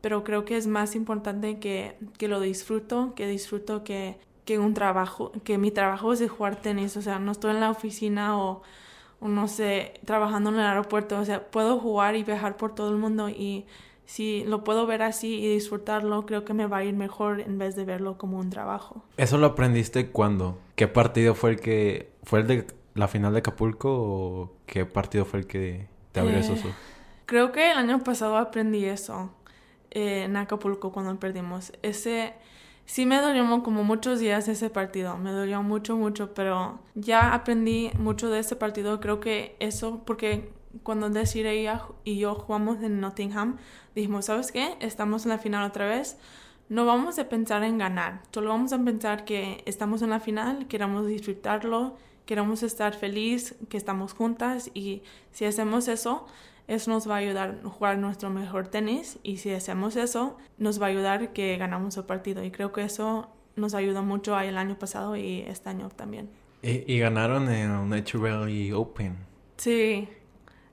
pero 0.01 0.25
creo 0.25 0.45
que 0.45 0.57
es 0.57 0.67
más 0.67 0.95
importante 0.95 1.59
que, 1.59 1.99
que 2.19 2.29
lo 2.29 2.41
disfruto, 2.41 3.15
que 3.15 3.27
disfruto 3.27 3.85
que, 3.85 4.19
que 4.45 4.59
un 4.59 4.75
trabajo, 4.75 5.33
que 5.45 5.59
mi 5.59 5.71
trabajo 5.71 6.13
es 6.13 6.19
de 6.19 6.29
jugar 6.29 6.57
tenis. 6.57 6.97
O 6.97 7.03
sea, 7.03 7.19
no 7.19 7.33
estoy 7.33 7.51
en 7.53 7.61
la 7.61 7.71
oficina 7.71 8.39
o, 8.39 8.63
o 9.21 9.29
no 9.29 9.49
sé, 9.49 10.01
trabajando 10.05 10.51
en 10.51 10.57
el 10.57 10.67
aeropuerto. 10.67 11.19
O 11.19 11.25
sea, 11.25 11.51
puedo 11.51 11.79
jugar 11.79 12.17
y 12.17 12.25
viajar 12.25 12.57
por 12.57 12.75
todo 12.75 12.91
el 12.91 12.97
mundo 12.97 13.29
y 13.29 13.67
si 14.07 14.45
lo 14.45 14.63
puedo 14.63 14.87
ver 14.87 15.03
así 15.03 15.41
y 15.41 15.53
disfrutarlo, 15.53 16.25
creo 16.27 16.45
que 16.45 16.55
me 16.55 16.67
va 16.67 16.79
a 16.79 16.85
ir 16.85 16.95
mejor 16.95 17.41
en 17.41 17.59
vez 17.59 17.75
de 17.75 17.85
verlo 17.85 18.17
como 18.17 18.39
un 18.39 18.51
trabajo. 18.51 19.03
¿Eso 19.17 19.37
lo 19.37 19.47
aprendiste 19.47 20.11
cuándo? 20.11 20.59
¿Qué 20.77 20.87
partido 20.89 21.35
fue 21.35 21.51
el 21.51 21.61
que... 21.61 22.13
¿Fue 22.23 22.41
el 22.41 22.47
de 22.47 22.67
la 22.95 23.09
final 23.09 23.33
de 23.33 23.41
Acapulco 23.41 23.93
o 23.93 24.53
qué 24.67 24.87
partido 24.87 25.25
fue 25.25 25.41
el 25.41 25.47
que 25.47 25.89
te 26.13 26.21
abrió 26.21 26.39
eso? 26.39 26.53
Eh, 26.55 26.75
creo 27.27 27.51
que 27.51 27.73
el 27.73 27.79
año 27.79 28.03
pasado 28.05 28.37
aprendí 28.37 28.85
eso 28.85 29.31
eh, 29.91 30.23
en 30.25 30.37
Acapulco 30.37 30.93
cuando 30.93 31.19
perdimos. 31.19 31.73
Ese... 31.83 32.35
Sí 32.89 33.05
me 33.05 33.21
dolió 33.21 33.65
como 33.65 33.83
muchos 33.83 34.21
días 34.21 34.47
ese 34.47 34.71
partido, 34.71 35.17
me 35.17 35.33
dolió 35.33 35.61
mucho, 35.65 35.97
mucho, 35.97 36.35
pero 36.35 36.79
ya 36.95 37.35
aprendí 37.35 37.91
mucho 37.99 38.31
de 38.31 38.39
ese 38.39 38.55
partido. 38.55 39.01
Creo 39.01 39.19
que 39.19 39.57
eso, 39.59 40.03
porque 40.07 40.53
cuando 40.83 41.11
Desiree 41.11 41.71
y 42.05 42.19
yo 42.19 42.35
jugamos 42.35 42.83
en 42.83 43.01
Nottingham, 43.01 43.57
dijimos, 43.95 44.27
¿sabes 44.27 44.53
qué? 44.53 44.77
Estamos 44.81 45.25
en 45.25 45.31
la 45.31 45.39
final 45.39 45.65
otra 45.65 45.87
vez. 45.87 46.19
No 46.69 46.85
vamos 46.85 47.19
a 47.19 47.29
pensar 47.29 47.63
en 47.63 47.79
ganar, 47.79 48.23
solo 48.33 48.51
vamos 48.51 48.73
a 48.73 48.79
pensar 48.83 49.25
que 49.25 49.63
estamos 49.67 50.03
en 50.03 50.11
la 50.11 50.19
final, 50.19 50.67
queremos 50.67 51.07
disfrutarlo, 51.07 51.97
queremos 52.25 52.65
estar 52.65 52.95
feliz, 52.95 53.55
que 53.69 53.77
estamos 53.77 54.13
juntas 54.15 54.71
y 54.75 55.03
si 55.31 55.45
hacemos 55.45 55.87
eso, 55.87 56.27
eso 56.67 56.91
nos 56.91 57.09
va 57.09 57.15
a 57.15 57.19
ayudar 57.19 57.61
a 57.65 57.69
jugar 57.69 57.99
nuestro 57.99 58.31
mejor 58.31 58.67
tenis 58.67 59.21
y 59.23 59.37
si 59.37 59.53
hacemos 59.53 59.95
eso, 59.95 60.37
nos 60.59 60.83
va 60.83 60.87
a 60.87 60.89
ayudar 60.89 61.33
que 61.33 61.57
ganamos 61.57 61.97
el 61.97 62.05
partido 62.05 62.43
y 62.43 62.51
creo 62.51 62.73
que 62.73 62.83
eso 62.83 63.31
nos 63.55 63.75
ayudó 63.75 64.03
mucho 64.03 64.39
el 64.41 64.59
año 64.59 64.77
pasado 64.77 65.17
y 65.17 65.41
este 65.43 65.71
año 65.71 65.89
también. 65.89 66.29
Y, 66.63 66.99
ganaron 66.99 67.49
en 67.49 67.89
Natural 67.89 68.49
Open. 68.75 69.17
Sí, 69.57 70.09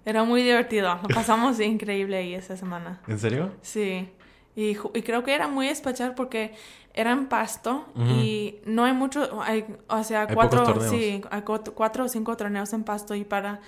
era 0.05 0.24
muy 0.24 0.43
divertido. 0.43 1.00
Lo 1.01 1.10
pasamos 1.13 1.60
increíble 1.62 2.17
ahí 2.17 2.33
esa 2.33 2.57
semana. 2.57 3.01
¿En 3.07 3.19
serio? 3.19 3.51
Sí. 3.62 4.10
Y, 4.55 4.77
y, 4.93 5.01
creo 5.01 5.24
que 5.24 5.33
era 5.33 5.48
muy 5.48 5.67
especial 5.67 6.13
porque 6.13 6.53
era 6.93 7.12
en 7.12 7.25
pasto 7.25 7.88
y 7.95 8.60
no 8.65 8.86
hay 8.86 8.93
mucho, 8.93 9.41
hay, 9.41 9.65
o 9.88 10.03
sea, 10.03 10.27
cuatro, 10.27 10.79
sí, 10.79 11.24
hay 11.31 11.41
cuatro 11.41 12.05
o 12.05 12.07
cinco 12.07 12.38
torneos 12.38 12.72
en 12.72 12.83
pasto 12.83 13.15
y 13.15 13.24
para 13.24 13.62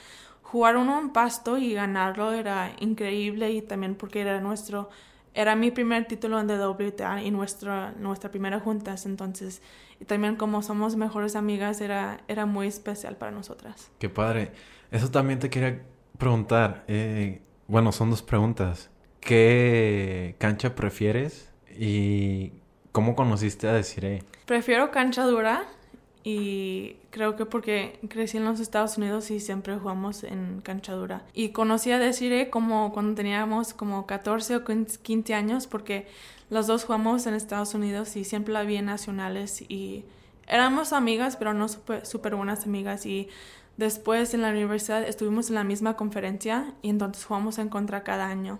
jugar 0.44 0.78
uno 0.78 1.00
en 1.00 1.10
pasto 1.10 1.58
y 1.58 1.74
ganarlo 1.74 2.34
era 2.34 2.72
increíble 2.80 3.50
y 3.50 3.64
también 3.64 3.96
porque 3.96 4.22
era 4.22 4.40
nuestro 4.42 4.92
era 5.36 5.56
mi 5.56 5.70
primer 5.70 6.06
título 6.06 6.40
en 6.40 6.48
WTA 6.48 7.22
y 7.22 7.30
nuestra, 7.30 7.94
nuestra 8.00 8.32
primera 8.32 8.60
juntas, 8.62 9.06
entonces, 9.06 9.62
y 10.00 10.06
también 10.06 10.38
como 10.38 10.62
somos 10.62 10.96
mejores 10.96 11.36
amigas, 11.36 11.82
era, 11.82 12.22
era 12.30 12.46
muy 12.46 12.68
especial 12.68 13.18
para 13.18 13.32
nosotras. 13.32 13.92
Qué 14.00 14.08
padre. 14.08 14.54
Eso 14.92 15.12
también 15.12 15.40
te 15.40 15.50
quería 15.50 15.84
preguntar. 16.18 16.84
Eh, 16.88 17.42
bueno, 17.68 17.92
son 17.92 18.10
dos 18.10 18.22
preguntas. 18.22 18.90
¿Qué 19.20 20.36
cancha 20.38 20.76
prefieres 20.76 21.50
y 21.78 22.52
cómo 22.92 23.16
conociste 23.16 23.68
a 23.68 23.74
Desiree? 23.74 24.24
Prefiero 24.46 24.92
cancha 24.92 25.24
dura 25.24 25.64
y 26.24 26.98
creo 27.10 27.36
que 27.36 27.46
porque 27.46 28.00
crecí 28.10 28.38
en 28.38 28.46
los 28.46 28.60
Estados 28.60 28.98
Unidos 28.98 29.30
y 29.32 29.40
siempre 29.40 29.78
jugamos 29.78 30.24
en 30.24 30.62
cancha 30.62 30.94
dura. 30.94 31.24
Y 31.34 31.50
conocí 31.50 31.92
a 31.92 32.00
Desiree 32.00 32.50
como 32.50 32.94
cuando 32.94 33.16
teníamos 33.16 33.74
como 33.74 34.06
14 34.06 34.58
o 34.58 34.64
15 34.64 35.34
años 35.34 35.68
porque 35.68 36.08
los 36.50 36.68
dos 36.68 36.84
jugamos 36.86 37.26
en 37.28 37.34
Estados 37.34 37.74
Unidos 37.74 38.16
y 38.16 38.24
siempre 38.24 38.54
la 38.54 38.64
nacionales 38.82 39.62
y 39.62 40.06
éramos 40.48 40.94
amigas 40.94 41.38
pero 41.38 41.54
no 41.54 41.68
súper 41.68 42.36
buenas 42.36 42.66
amigas 42.66 43.06
y 43.06 43.30
después 43.78 44.34
en 44.34 44.42
la 44.42 44.50
universidad 44.50 45.04
estuvimos 45.04 45.50
en 45.50 45.56
la 45.56 45.64
misma 45.64 45.96
conferencia 45.96 46.74
y 46.82 46.90
entonces 46.90 47.26
jugamos 47.26 47.58
en 47.58 47.70
contra 47.70 48.04
cada 48.04 48.28
año. 48.28 48.60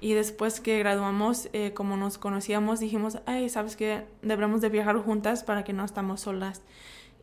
Y 0.00 0.12
después 0.12 0.60
que 0.60 0.78
graduamos, 0.78 1.48
eh, 1.52 1.72
como 1.72 1.96
nos 1.96 2.18
conocíamos, 2.18 2.80
dijimos, 2.80 3.18
ay, 3.24 3.48
¿sabes 3.48 3.76
qué? 3.76 4.06
Deberíamos 4.20 4.60
de 4.60 4.68
viajar 4.68 4.96
juntas 4.98 5.42
para 5.42 5.64
que 5.64 5.72
no 5.72 5.84
estamos 5.84 6.20
solas 6.20 6.62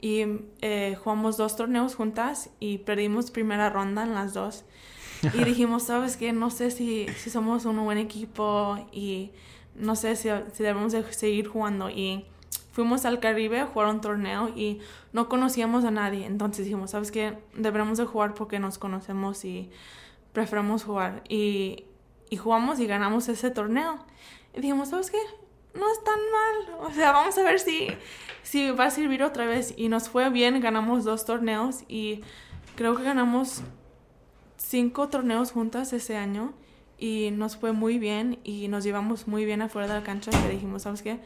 y 0.04 0.26
eh, 0.60 0.98
jugamos 1.02 1.38
dos 1.38 1.56
torneos 1.56 1.96
juntas 1.96 2.50
y 2.60 2.80
perdimos 2.80 3.32
primera 3.32 3.70
ronda 3.70 4.04
en 4.04 4.14
las 4.14 4.34
dos. 4.34 4.66
Y 5.34 5.44
dijimos, 5.46 5.84
¿sabes 5.84 6.18
qué? 6.18 6.34
No 6.34 6.50
sé 6.50 6.72
si, 6.72 7.08
si 7.18 7.30
somos 7.30 7.64
un 7.64 7.82
buen 7.86 7.98
equipo 7.98 8.78
y 8.92 9.32
no 9.76 9.96
sé 9.96 10.18
si, 10.18 10.28
si, 10.52 10.62
debemos 10.62 10.92
de 10.92 11.04
seguir 11.14 11.48
jugando. 11.48 11.90
Y 11.90 12.26
fuimos 12.74 13.06
al 13.06 13.22
Caribe 13.22 13.62
a 13.62 13.68
jugar 13.68 13.88
un 13.88 14.02
torneo 14.02 14.50
y 14.50 14.82
no 15.14 15.30
conocíamos 15.30 15.86
a 15.86 15.92
nadie. 15.92 16.26
Entonces 16.26 16.66
dijimos, 16.66 16.92
¿sabes 16.92 17.12
qué? 17.12 17.38
Deberíamos 17.56 17.98
de 17.98 18.06
jugar 18.06 18.34
porque 18.34 18.60
nos 18.60 18.78
conocemos 18.78 19.46
y 19.46 19.72
preferimos 20.34 20.84
jugar. 20.84 21.24
Y, 21.30 21.86
y 22.30 22.36
jugamos 22.36 22.82
y 22.82 22.88
ganamos 22.88 23.30
ese 23.30 23.50
torneo. 23.50 24.06
Y 24.54 24.60
dijimos, 24.60 24.90
¿sabes 24.90 25.10
qué? 25.10 25.20
no 25.74 25.92
es 25.92 26.04
tan 26.04 26.20
mal. 26.32 26.88
O 26.88 26.92
sea, 26.92 27.12
vamos 27.12 27.38
a 27.38 27.44
ver 27.44 27.60
si, 27.60 27.88
si 28.44 28.72
va 28.72 28.86
a 28.86 28.92
servir 28.92 29.24
otra 29.24 29.46
vez. 29.46 29.74
Y 29.78 29.90
nos 29.90 30.10
fue 30.10 30.30
bien, 30.30 30.60
ganamos 30.62 31.04
dos 31.04 31.26
torneos 31.26 31.84
y 31.88 32.22
creo 32.76 32.96
que 32.96 33.04
ganamos 33.04 33.62
cinco 34.58 35.10
torneos 35.10 35.52
juntas 35.52 35.94
ese 35.94 36.18
año. 36.18 36.54
Y 36.98 37.32
nos 37.32 37.58
fue 37.58 37.74
muy 37.74 38.00
bien 38.00 38.40
y 38.44 38.68
nos 38.70 38.84
llevamos 38.84 39.28
muy 39.28 39.46
bien 39.46 39.62
afuera 39.62 39.88
de 39.88 40.00
la 40.00 40.04
cancha. 40.04 40.32
Y 40.48 40.52
dijimos, 40.52 40.84
¿sabes 40.84 41.02
qué? 41.02 41.20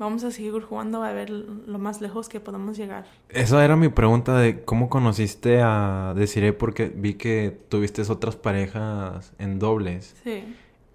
Vamos 0.00 0.24
a 0.24 0.30
seguir 0.30 0.58
jugando 0.62 1.02
a 1.04 1.12
ver 1.12 1.28
lo 1.28 1.78
más 1.78 2.00
lejos 2.00 2.30
que 2.30 2.40
podemos 2.40 2.74
llegar. 2.78 3.04
Esa 3.28 3.62
era 3.62 3.76
mi 3.76 3.90
pregunta 3.90 4.38
de 4.38 4.62
cómo 4.62 4.88
conociste 4.88 5.60
a 5.62 6.14
Desiree 6.16 6.54
porque 6.54 6.86
vi 6.88 7.14
que 7.14 7.54
tuviste 7.68 8.00
otras 8.08 8.34
parejas 8.34 9.34
en 9.38 9.58
dobles. 9.58 10.16
Sí. 10.24 10.42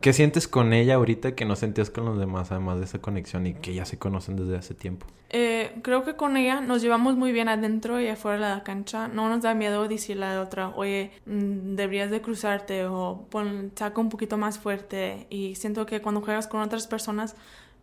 ¿Qué 0.02 0.12
sientes 0.12 0.48
con 0.48 0.74
ella 0.74 0.96
ahorita 0.96 1.36
que 1.36 1.46
no 1.46 1.56
sentías 1.56 1.92
con 1.92 2.06
los 2.06 2.18
demás, 2.18 2.52
además 2.52 2.80
de 2.80 2.86
esa 2.86 3.00
conexión 3.00 3.46
y 3.46 3.54
que 3.54 3.76
ya 3.76 3.86
se 3.86 4.00
conocen 4.00 4.38
desde 4.38 4.58
hace 4.58 4.74
tiempo? 4.74 5.06
Eh, 5.30 5.80
creo 5.84 6.04
que 6.04 6.16
con 6.16 6.36
ella 6.36 6.62
nos 6.62 6.82
llevamos 6.82 7.16
muy 7.16 7.32
bien 7.32 7.48
adentro 7.48 8.02
y 8.02 8.08
afuera 8.08 8.50
de 8.50 8.56
la 8.56 8.64
cancha. 8.64 9.08
No 9.08 9.30
nos 9.30 9.44
da 9.44 9.54
miedo 9.54 9.88
decirle 9.88 10.26
a 10.26 10.36
la 10.36 10.42
otra, 10.42 10.70
oye, 10.70 11.12
mm, 11.28 11.76
deberías 11.76 12.10
de 12.10 12.22
cruzarte 12.22 12.86
o 12.86 13.28
pon, 13.30 13.72
saca 13.76 14.02
un 14.02 14.10
poquito 14.10 14.38
más 14.38 14.58
fuerte. 14.58 15.28
Y 15.30 15.54
siento 15.56 15.86
que 15.86 16.02
cuando 16.02 16.22
juegas 16.22 16.48
con 16.48 16.62
otras 16.62 16.88
personas, 16.88 17.36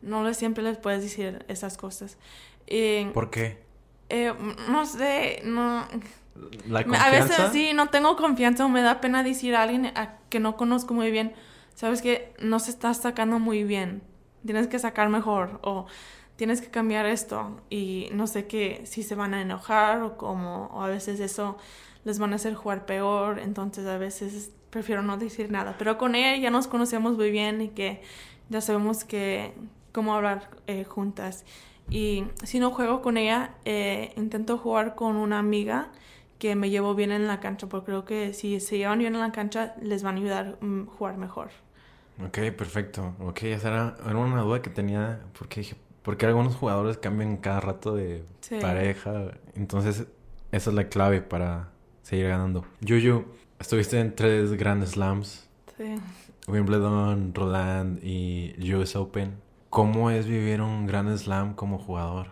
no 0.03 0.25
les, 0.25 0.37
siempre 0.37 0.63
les 0.63 0.77
puedes 0.77 1.03
decir 1.03 1.45
esas 1.49 1.77
cosas. 1.77 2.19
¿Por 3.15 3.31
qué? 3.31 3.63
Eh, 4.09 4.33
no 4.69 4.85
sé, 4.87 5.41
no... 5.45 5.87
¿La 6.67 6.83
confianza? 6.83 7.07
A 7.07 7.11
veces 7.11 7.37
sí, 7.53 7.73
no 7.75 7.89
tengo 7.89 8.17
confianza 8.17 8.65
o 8.65 8.69
me 8.69 8.83
da 8.83 9.01
pena 9.01 9.23
decir 9.23 9.55
a 9.55 9.63
alguien 9.63 9.87
a 9.87 10.19
que 10.31 10.41
no 10.41 10.57
conozco 10.57 10.95
muy 10.95 11.11
bien 11.11 11.35
sabes 11.75 12.03
que 12.03 12.35
no 12.41 12.59
se 12.59 12.71
está 12.71 12.93
sacando 12.95 13.39
muy 13.39 13.65
bien, 13.65 14.03
tienes 14.45 14.69
que 14.69 14.79
sacar 14.79 15.09
mejor 15.09 15.61
o 15.63 15.87
tienes 16.37 16.61
que 16.61 16.71
cambiar 16.71 17.07
esto 17.07 17.61
y 17.71 18.09
no 18.13 18.27
sé 18.27 18.47
qué, 18.47 18.83
si 18.85 19.03
se 19.03 19.15
van 19.15 19.35
a 19.35 19.43
enojar 19.43 20.03
o 20.03 20.17
cómo, 20.17 20.67
o 20.73 20.83
a 20.83 20.89
veces 20.89 21.21
eso 21.21 21.57
les 22.05 22.19
van 22.19 22.33
a 22.33 22.37
hacer 22.37 22.55
jugar 22.55 22.85
peor, 22.87 23.39
entonces 23.39 23.87
a 23.87 23.99
veces 23.99 24.53
prefiero 24.71 25.03
no 25.03 25.17
decir 25.19 25.51
nada, 25.51 25.77
pero 25.79 25.99
con 25.99 26.15
ella 26.15 26.37
ya 26.37 26.51
nos 26.51 26.67
conocemos 26.67 27.17
muy 27.17 27.31
bien 27.31 27.61
y 27.61 27.69
que 27.69 28.03
ya 28.49 28.61
sabemos 28.61 29.05
que 29.05 29.53
cómo 29.93 30.15
hablar 30.15 30.51
eh, 30.67 30.85
juntas. 30.85 31.45
Y 31.91 32.25
si 32.43 32.59
no 32.59 32.71
juego 32.71 33.03
con 33.03 33.17
ella, 33.17 33.55
eh, 33.65 34.13
intento 34.17 34.59
jugar 34.59 34.95
con 34.95 35.17
una 35.17 35.39
amiga 35.39 35.89
que 36.39 36.57
me 36.57 36.71
llevo 36.71 36.95
bien 36.95 37.13
en 37.13 37.29
la 37.29 37.39
cancha, 37.41 37.69
porque 37.69 37.87
creo 37.87 38.05
que 38.05 38.35
si 38.35 38.59
se 38.61 38.79
llevan 38.79 38.99
bien 38.99 39.15
en 39.15 39.21
la 39.21 39.33
cancha, 39.33 39.75
les 39.81 40.03
van 40.03 40.17
a 40.17 40.19
ayudar 40.19 40.59
a 40.61 40.65
mm, 40.65 40.87
jugar 40.87 41.17
mejor. 41.17 41.51
Ok, 42.27 42.39
perfecto. 42.57 43.15
Ok, 43.21 43.45
esa 43.45 43.69
era, 43.69 43.97
era 44.05 44.19
una 44.19 44.43
duda 44.43 44.61
que 44.63 44.71
tenía, 44.71 45.21
porque 45.39 45.61
dije, 45.61 45.77
porque 46.03 46.27
algunos 46.27 46.57
jugadores 46.57 46.99
cambian 46.99 47.37
cada 47.37 47.61
rato 47.61 47.95
de 47.95 48.25
pareja? 48.61 49.33
Entonces, 49.55 50.07
esa 50.51 50.71
es 50.71 50.77
la 50.77 50.89
clave 50.89 51.23
para 51.23 51.69
seguir 52.03 52.29
ganando. 52.29 52.65
Yuyu, 52.81 53.25
estuviste 53.61 54.01
en 54.01 54.15
tres 54.15 54.53
Grand 54.55 54.85
Slams. 54.85 55.49
Sí. 55.77 55.95
Wimbledon, 56.49 57.35
Roland 57.35 58.01
y 58.03 58.55
US 58.75 58.97
Open. 58.97 59.37
¿Cómo 59.73 60.11
es 60.11 60.27
vivir 60.27 60.61
un 60.61 60.87
Grand 60.87 61.17
Slam 61.17 61.55
como 61.55 61.79
jugador? 61.79 62.27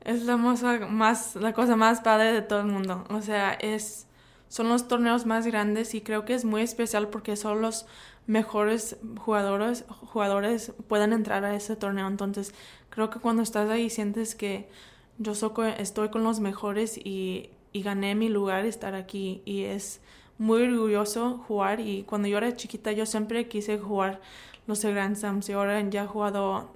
Es 0.00 0.22
la, 0.22 0.38
más, 0.38 1.36
la 1.36 1.52
cosa 1.52 1.76
más 1.76 2.00
padre 2.00 2.32
de 2.32 2.40
todo 2.40 2.60
el 2.60 2.68
mundo. 2.68 3.04
O 3.10 3.20
sea, 3.20 3.52
es, 3.52 4.06
son 4.48 4.70
los 4.70 4.88
torneos 4.88 5.26
más 5.26 5.46
grandes 5.46 5.94
y 5.94 6.00
creo 6.00 6.24
que 6.24 6.32
es 6.32 6.46
muy 6.46 6.62
especial 6.62 7.08
porque 7.08 7.36
son 7.36 7.60
los 7.60 7.84
mejores 8.26 8.96
jugadores, 9.18 9.84
jugadores 9.90 10.72
puedan 10.88 11.12
entrar 11.12 11.44
a 11.44 11.54
ese 11.54 11.76
torneo. 11.76 12.08
Entonces, 12.08 12.54
creo 12.88 13.10
que 13.10 13.20
cuando 13.20 13.42
estás 13.42 13.68
ahí 13.68 13.90
sientes 13.90 14.34
que 14.34 14.70
yo 15.18 15.32
estoy 15.76 16.08
con 16.08 16.24
los 16.24 16.40
mejores 16.40 16.96
y, 16.96 17.50
y 17.74 17.82
gané 17.82 18.14
mi 18.14 18.30
lugar 18.30 18.64
estar 18.64 18.94
aquí. 18.94 19.42
Y 19.44 19.64
es 19.64 20.00
muy 20.38 20.62
orgulloso 20.62 21.44
jugar. 21.46 21.80
Y 21.80 22.04
cuando 22.04 22.26
yo 22.26 22.38
era 22.38 22.56
chiquita, 22.56 22.90
yo 22.92 23.04
siempre 23.04 23.48
quise 23.48 23.78
jugar 23.78 24.22
los 24.66 24.84
Grand 24.84 25.16
Slams. 25.16 25.48
Y 25.48 25.52
ahora 25.52 25.80
ya 25.88 26.04
he 26.04 26.06
jugado 26.06 26.70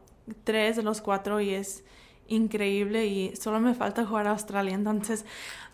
tres 0.45 0.77
de 0.77 0.83
los 0.83 1.01
cuatro 1.01 1.41
y 1.41 1.51
es 1.51 1.85
increíble 2.29 3.07
y 3.07 3.35
solo 3.37 3.59
me 3.59 3.75
falta 3.75 4.05
jugar 4.05 4.27
a 4.27 4.33
Australia, 4.33 4.75
entonces 4.75 5.25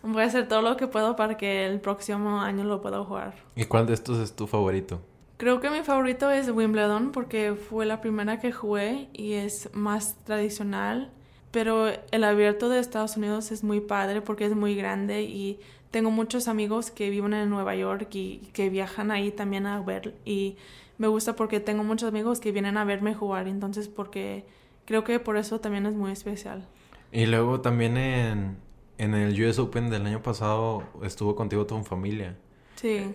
voy 0.01 0.23
a 0.23 0.25
hacer 0.25 0.47
todo 0.47 0.61
lo 0.61 0.77
que 0.77 0.87
puedo 0.87 1.15
para 1.15 1.37
que 1.37 1.65
el 1.65 1.79
próximo 1.79 2.41
año 2.41 2.63
lo 2.63 2.81
pueda 2.81 3.03
jugar. 3.03 3.35
¿Y 3.55 3.65
cuál 3.65 3.85
de 3.85 3.93
estos 3.93 4.19
es 4.19 4.35
tu 4.35 4.47
favorito? 4.47 5.01
Creo 5.37 5.59
que 5.59 5.69
mi 5.69 5.83
favorito 5.83 6.31
es 6.31 6.49
Wimbledon 6.49 7.11
porque 7.11 7.55
fue 7.55 7.85
la 7.85 7.99
primera 7.99 8.39
que 8.39 8.53
jugué 8.53 9.09
y 9.11 9.33
es 9.33 9.69
más 9.73 10.15
tradicional, 10.23 11.11
pero 11.51 11.87
el 12.11 12.23
abierto 12.23 12.69
de 12.69 12.79
Estados 12.79 13.17
Unidos 13.17 13.51
es 13.51 13.63
muy 13.63 13.81
padre 13.81 14.21
porque 14.21 14.45
es 14.45 14.55
muy 14.55 14.75
grande 14.75 15.23
y 15.23 15.59
tengo 15.91 16.09
muchos 16.09 16.47
amigos 16.47 16.89
que 16.89 17.09
viven 17.09 17.33
en 17.33 17.49
Nueva 17.49 17.75
York 17.75 18.07
y 18.13 18.37
que 18.53 18.69
viajan 18.69 19.11
ahí 19.11 19.31
también 19.31 19.65
a 19.65 19.81
ver 19.81 20.15
y 20.23 20.55
me 20.97 21.07
gusta 21.07 21.35
porque 21.35 21.59
tengo 21.59 21.83
muchos 21.83 22.09
amigos 22.09 22.39
que 22.39 22.51
vienen 22.51 22.77
a 22.77 22.85
verme 22.85 23.13
jugar, 23.13 23.47
entonces 23.47 23.87
porque 23.87 24.45
creo 24.85 25.03
que 25.03 25.19
por 25.19 25.37
eso 25.37 25.59
también 25.59 25.85
es 25.85 25.95
muy 25.95 26.11
especial. 26.11 26.67
Y 27.11 27.25
luego 27.25 27.61
también 27.61 27.97
en, 27.97 28.57
en 28.97 29.13
el 29.13 29.41
US 29.43 29.59
Open 29.59 29.89
del 29.89 30.05
año 30.05 30.21
pasado 30.21 30.83
estuvo 31.03 31.35
contigo 31.35 31.65
tu 31.65 31.81
familia. 31.83 32.37
Sí. 32.75 33.13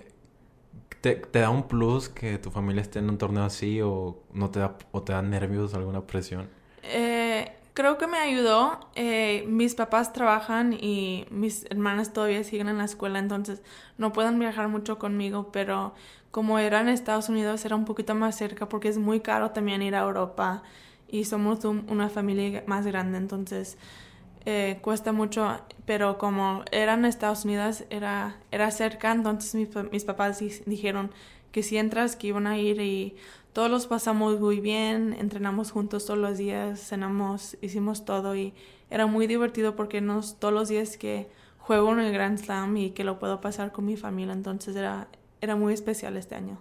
¿Te, 1.00 1.16
¿Te, 1.16 1.40
da 1.40 1.50
un 1.50 1.66
plus 1.66 2.08
que 2.08 2.38
tu 2.38 2.50
familia 2.50 2.82
esté 2.82 2.98
en 2.98 3.08
un 3.08 3.18
torneo 3.18 3.44
así 3.44 3.80
o 3.80 4.22
no 4.32 4.50
te 4.50 4.60
da 4.60 4.76
o 4.92 5.02
te 5.02 5.12
da 5.12 5.22
nervios, 5.22 5.74
alguna 5.74 6.06
presión? 6.06 6.48
Eh, 6.82 7.52
creo 7.72 7.96
que 7.96 8.06
me 8.06 8.18
ayudó. 8.18 8.80
Eh, 8.94 9.44
mis 9.48 9.74
papás 9.74 10.12
trabajan 10.12 10.74
y 10.74 11.26
mis 11.30 11.64
hermanas 11.70 12.12
todavía 12.12 12.44
siguen 12.44 12.68
en 12.68 12.78
la 12.78 12.84
escuela, 12.84 13.18
entonces 13.18 13.62
no 13.96 14.12
pueden 14.12 14.38
viajar 14.38 14.68
mucho 14.68 14.98
conmigo, 14.98 15.50
pero 15.52 15.94
como 16.30 16.58
era 16.58 16.80
en 16.80 16.88
Estados 16.88 17.28
Unidos 17.28 17.64
era 17.64 17.76
un 17.76 17.84
poquito 17.84 18.14
más 18.14 18.36
cerca 18.36 18.68
porque 18.68 18.88
es 18.88 18.98
muy 18.98 19.20
caro 19.20 19.50
también 19.50 19.82
ir 19.82 19.94
a 19.94 20.00
Europa 20.00 20.62
y 21.08 21.24
somos 21.24 21.64
una 21.64 22.08
familia 22.08 22.62
más 22.66 22.86
grande, 22.86 23.18
entonces 23.18 23.76
eh, 24.46 24.78
cuesta 24.80 25.12
mucho, 25.12 25.60
pero 25.84 26.16
como 26.18 26.64
eran 26.70 27.04
Estados 27.04 27.44
Unidos, 27.44 27.84
era, 27.90 28.36
era 28.50 28.70
cerca, 28.70 29.12
entonces 29.12 29.54
mis, 29.54 29.68
mis 29.92 30.04
papás 30.04 30.42
dijeron 30.66 31.10
que 31.52 31.62
si 31.62 31.76
entras, 31.76 32.16
que 32.16 32.28
iban 32.28 32.46
a 32.46 32.58
ir 32.58 32.80
y 32.80 33.16
todos 33.52 33.70
los 33.70 33.86
pasamos 33.86 34.38
muy 34.40 34.60
bien, 34.60 35.14
entrenamos 35.18 35.72
juntos 35.72 36.06
todos 36.06 36.18
los 36.18 36.38
días, 36.38 36.80
cenamos, 36.80 37.58
hicimos 37.60 38.04
todo 38.04 38.36
y 38.36 38.54
era 38.88 39.06
muy 39.06 39.26
divertido 39.26 39.76
porque 39.76 40.00
nos, 40.00 40.38
todos 40.38 40.54
los 40.54 40.68
días 40.68 40.96
que 40.96 41.28
juego 41.58 41.92
en 41.92 42.00
el 42.00 42.12
Grand 42.12 42.38
Slam 42.38 42.76
y 42.76 42.90
que 42.90 43.04
lo 43.04 43.18
puedo 43.18 43.40
pasar 43.40 43.72
con 43.72 43.84
mi 43.84 43.96
familia, 43.96 44.32
entonces 44.32 44.74
era, 44.76 45.08
era 45.40 45.56
muy 45.56 45.72
especial 45.74 46.16
este 46.16 46.34
año. 46.34 46.58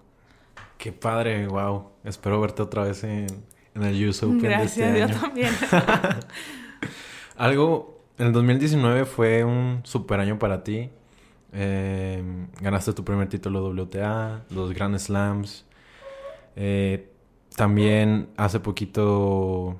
Qué 0.77 0.91
padre, 0.91 1.47
wow. 1.47 1.89
Espero 2.03 2.39
verte 2.39 2.61
otra 2.61 2.83
vez 2.83 3.03
en, 3.03 3.27
en 3.75 3.83
el 3.83 4.07
US 4.09 4.23
Open 4.23 4.39
Gracias, 4.39 4.93
de 4.93 4.99
este 4.99 4.99
yo 4.99 5.05
año. 5.05 5.19
también. 5.19 5.53
Algo, 7.37 8.01
el 8.17 8.31
2019 8.31 9.05
fue 9.05 9.43
un 9.43 9.81
super 9.83 10.19
año 10.19 10.39
para 10.39 10.63
ti. 10.63 10.89
Eh, 11.51 12.23
ganaste 12.61 12.93
tu 12.93 13.03
primer 13.03 13.27
título 13.27 13.67
WTA, 13.69 14.43
los 14.49 14.73
Grand 14.73 14.97
Slams. 14.97 15.65
Eh, 16.55 17.09
también 17.55 18.29
hace 18.37 18.59
poquito 18.59 19.79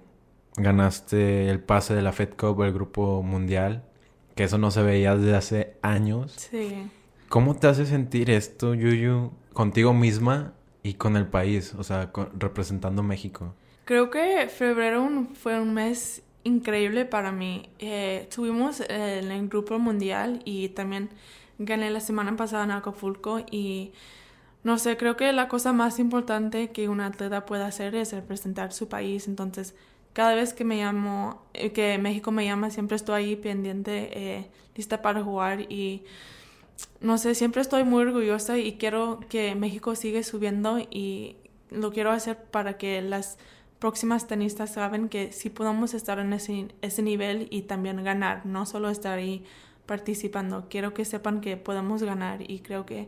ganaste 0.58 1.50
el 1.50 1.62
pase 1.62 1.94
de 1.94 2.02
la 2.02 2.12
Fed 2.12 2.30
Cup, 2.36 2.62
el 2.64 2.74
grupo 2.74 3.24
mundial, 3.24 3.84
que 4.36 4.44
eso 4.44 4.58
no 4.58 4.72
se 4.72 4.82
veía 4.82 5.16
desde 5.16 5.36
hace 5.36 5.78
años. 5.82 6.34
Sí. 6.38 6.90
¿Cómo 7.30 7.56
te 7.56 7.68
hace 7.68 7.86
sentir 7.86 8.32
esto, 8.32 8.74
Yuyu, 8.74 9.32
contigo 9.54 9.94
misma 9.94 10.54
y 10.82 10.96
con 10.96 11.16
el 11.16 11.28
país? 11.28 11.76
O 11.78 11.84
sea, 11.84 12.12
con- 12.12 12.30
representando 12.40 13.04
México. 13.04 13.54
Creo 13.86 14.10
que 14.10 14.48
febrero 14.50 15.08
fue 15.36 15.60
un 15.60 15.74
mes 15.76 16.24
increíble 16.44 17.06
para 17.06 17.32
mí. 17.32 17.70
Eh, 17.78 18.22
estuvimos 18.24 18.82
en 18.82 19.32
el 19.32 19.48
grupo 19.48 19.78
mundial 19.78 20.42
y 20.44 20.70
también 20.70 21.10
gané 21.60 21.92
la 21.92 22.00
semana 22.00 22.36
pasada 22.36 22.64
en 22.64 22.72
Acapulco 22.72 23.42
y 23.52 23.92
no 24.64 24.78
sé, 24.80 24.98
creo 24.98 25.16
que 25.16 25.32
la 25.32 25.48
cosa 25.48 25.72
más 25.72 26.00
importante 26.00 26.70
que 26.72 26.90
un 26.90 27.00
atleta 27.00 27.46
puede 27.46 27.64
hacer 27.64 27.94
es 27.96 28.12
representar 28.12 28.74
su 28.74 28.88
país. 28.90 29.28
Entonces, 29.28 29.76
cada 30.14 30.34
vez 30.34 30.54
que 30.54 30.66
me 30.66 30.78
llamo, 30.78 31.44
eh, 31.54 31.72
que 31.72 31.98
México 32.00 32.32
me 32.32 32.46
llama, 32.46 32.72
siempre 32.72 32.96
estoy 32.96 33.24
ahí 33.24 33.36
pendiente, 33.36 34.10
eh, 34.14 34.48
lista 34.76 35.02
para 35.04 35.22
jugar 35.24 35.62
y 35.72 36.04
no 37.02 37.18
sé, 37.18 37.36
siempre 37.36 37.62
estoy 37.62 37.84
muy 37.84 38.04
orgullosa 38.04 38.58
y 38.58 38.74
quiero 38.78 39.20
que 39.30 39.56
México 39.56 39.96
siga 39.96 40.22
subiendo 40.24 40.80
y 40.80 41.38
lo 41.70 41.92
quiero 41.92 42.12
hacer 42.12 42.38
para 42.38 42.78
que 42.78 43.02
las 43.02 43.38
próximas 43.80 44.28
tenistas 44.28 44.74
saben 44.74 45.08
que 45.10 45.32
sí 45.32 45.50
podemos 45.50 45.94
estar 45.94 46.20
en 46.20 46.34
ese, 46.34 46.68
ese 46.82 47.02
nivel 47.02 47.48
y 47.50 47.64
también 47.64 48.04
ganar, 48.04 48.46
no 48.46 48.66
solo 48.66 48.90
estar 48.90 49.18
ahí 49.18 49.44
participando. 49.86 50.68
Quiero 50.70 50.94
que 50.94 51.06
sepan 51.06 51.42
que 51.42 51.58
podemos 51.58 52.04
ganar 52.04 52.50
y 52.50 52.60
creo 52.60 52.86
que 52.86 53.08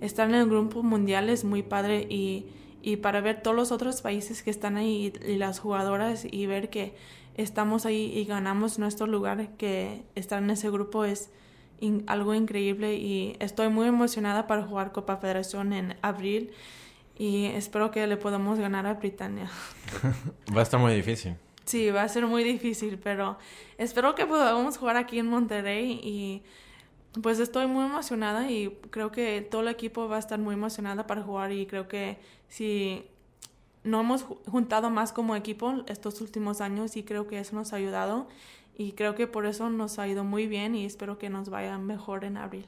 estar 0.00 0.28
en 0.28 0.34
el 0.34 0.46
grupo 0.46 0.82
mundial 0.82 1.30
es 1.30 1.44
muy 1.44 1.62
padre 1.62 2.06
y, 2.08 2.46
y 2.82 2.96
para 2.96 3.20
ver 3.20 3.42
todos 3.42 3.56
los 3.56 3.72
otros 3.72 4.02
países 4.02 4.42
que 4.42 4.50
están 4.50 4.76
ahí 4.76 5.12
y, 5.24 5.32
y 5.32 5.36
las 5.36 5.58
jugadoras 5.58 6.26
y 6.30 6.46
ver 6.46 6.68
que 6.68 6.94
estamos 7.36 7.86
ahí 7.86 8.12
y 8.14 8.24
ganamos 8.24 8.78
nuestro 8.78 9.06
lugar, 9.06 9.56
que 9.56 10.02
estar 10.14 10.42
en 10.42 10.50
ese 10.50 10.70
grupo 10.70 11.04
es 11.04 11.30
in- 11.80 12.04
algo 12.06 12.34
increíble 12.34 12.94
y 12.96 13.36
estoy 13.40 13.68
muy 13.68 13.88
emocionada 13.88 14.46
para 14.46 14.62
jugar 14.62 14.92
Copa 14.92 15.16
Federación 15.16 15.72
en 15.72 15.96
abril 16.02 16.52
y 17.18 17.46
espero 17.46 17.90
que 17.90 18.06
le 18.06 18.16
podamos 18.16 18.58
ganar 18.58 18.86
a 18.86 18.94
Britannia. 18.94 19.50
Va 20.56 20.60
a 20.60 20.62
estar 20.62 20.80
muy 20.80 20.94
difícil. 20.94 21.36
Sí, 21.66 21.90
va 21.90 22.02
a 22.02 22.08
ser 22.08 22.26
muy 22.26 22.42
difícil, 22.42 22.98
pero 23.00 23.38
espero 23.78 24.14
que 24.16 24.26
podamos 24.26 24.76
jugar 24.76 24.96
aquí 24.96 25.18
en 25.20 25.26
Monterrey 25.28 26.00
y 26.02 26.42
pues 27.22 27.38
estoy 27.38 27.66
muy 27.66 27.84
emocionada 27.84 28.50
y 28.50 28.70
creo 28.90 29.12
que 29.12 29.40
todo 29.42 29.60
el 29.60 29.68
equipo 29.68 30.08
va 30.08 30.16
a 30.16 30.18
estar 30.18 30.38
muy 30.40 30.54
emocionada 30.54 31.06
para 31.06 31.22
jugar 31.22 31.52
y 31.52 31.66
creo 31.66 31.86
que 31.86 32.18
si 32.48 33.04
no 33.84 34.00
hemos 34.00 34.26
ju- 34.26 34.38
juntado 34.50 34.90
más 34.90 35.12
como 35.12 35.36
equipo 35.36 35.84
estos 35.86 36.20
últimos 36.20 36.60
años 36.60 36.96
y 36.96 37.04
creo 37.04 37.28
que 37.28 37.38
eso 37.38 37.54
nos 37.54 37.72
ha 37.72 37.76
ayudado 37.76 38.26
y 38.80 38.92
creo 38.92 39.14
que 39.14 39.26
por 39.26 39.46
eso 39.46 39.68
nos 39.70 39.98
ha 39.98 40.08
ido 40.08 40.24
muy 40.24 40.46
bien 40.46 40.74
y 40.74 40.84
espero 40.86 41.18
que 41.18 41.30
nos 41.30 41.48
vaya 41.50 41.78
mejor 41.78 42.24
en 42.24 42.36
abril. 42.36 42.66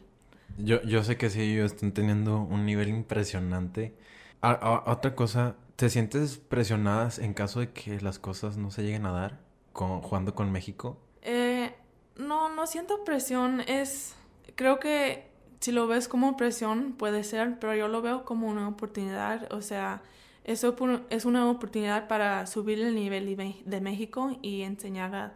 Yo, 0.57 0.83
yo 0.83 1.03
sé 1.05 1.17
que 1.17 1.31
sí, 1.31 1.41
ellos 1.43 1.73
están 1.73 1.93
teniendo 1.93 2.41
un 2.43 2.67
nivel 2.67 2.89
impresionante. 2.89 3.95
A- 4.41 4.53
a- 4.53 4.91
otra 4.93 5.15
cosa, 5.15 5.57
¿te 5.77 5.89
sientes 5.91 6.39
presionadas 6.39 7.19
en 7.19 7.35
caso 7.35 7.61
de 7.61 7.73
que 7.73 8.01
las 8.01 8.19
cosas 8.19 8.57
no 8.57 8.71
se 8.71 8.83
lleguen 8.83 9.07
a 9.07 9.13
dar 9.13 9.41
con, 9.73 10.01
jugando 10.03 10.35
con 10.35 10.53
México? 10.53 10.99
Eh, 11.23 11.75
no, 12.17 12.49
no 12.55 12.67
siento 12.67 13.05
presión. 13.05 13.61
Es, 13.63 14.15
creo 14.57 14.79
que 14.81 15.27
si 15.61 15.73
lo 15.73 15.87
ves 15.87 16.09
como 16.09 16.37
presión 16.37 16.93
puede 16.95 17.25
ser, 17.25 17.59
pero 17.59 17.75
yo 17.75 17.89
lo 17.89 18.03
veo 18.03 18.25
como 18.25 18.49
una 18.49 18.69
oportunidad. 18.69 19.53
O 19.53 19.63
sea, 19.63 20.03
eso 20.45 20.75
es 21.11 21.25
una 21.25 21.49
oportunidad 21.51 22.09
para 22.09 22.47
subir 22.47 22.81
el 22.81 22.95
nivel 22.95 23.37
de 23.65 23.81
México 23.81 24.37
y 24.43 24.63
enseñar 24.63 25.15
a 25.15 25.35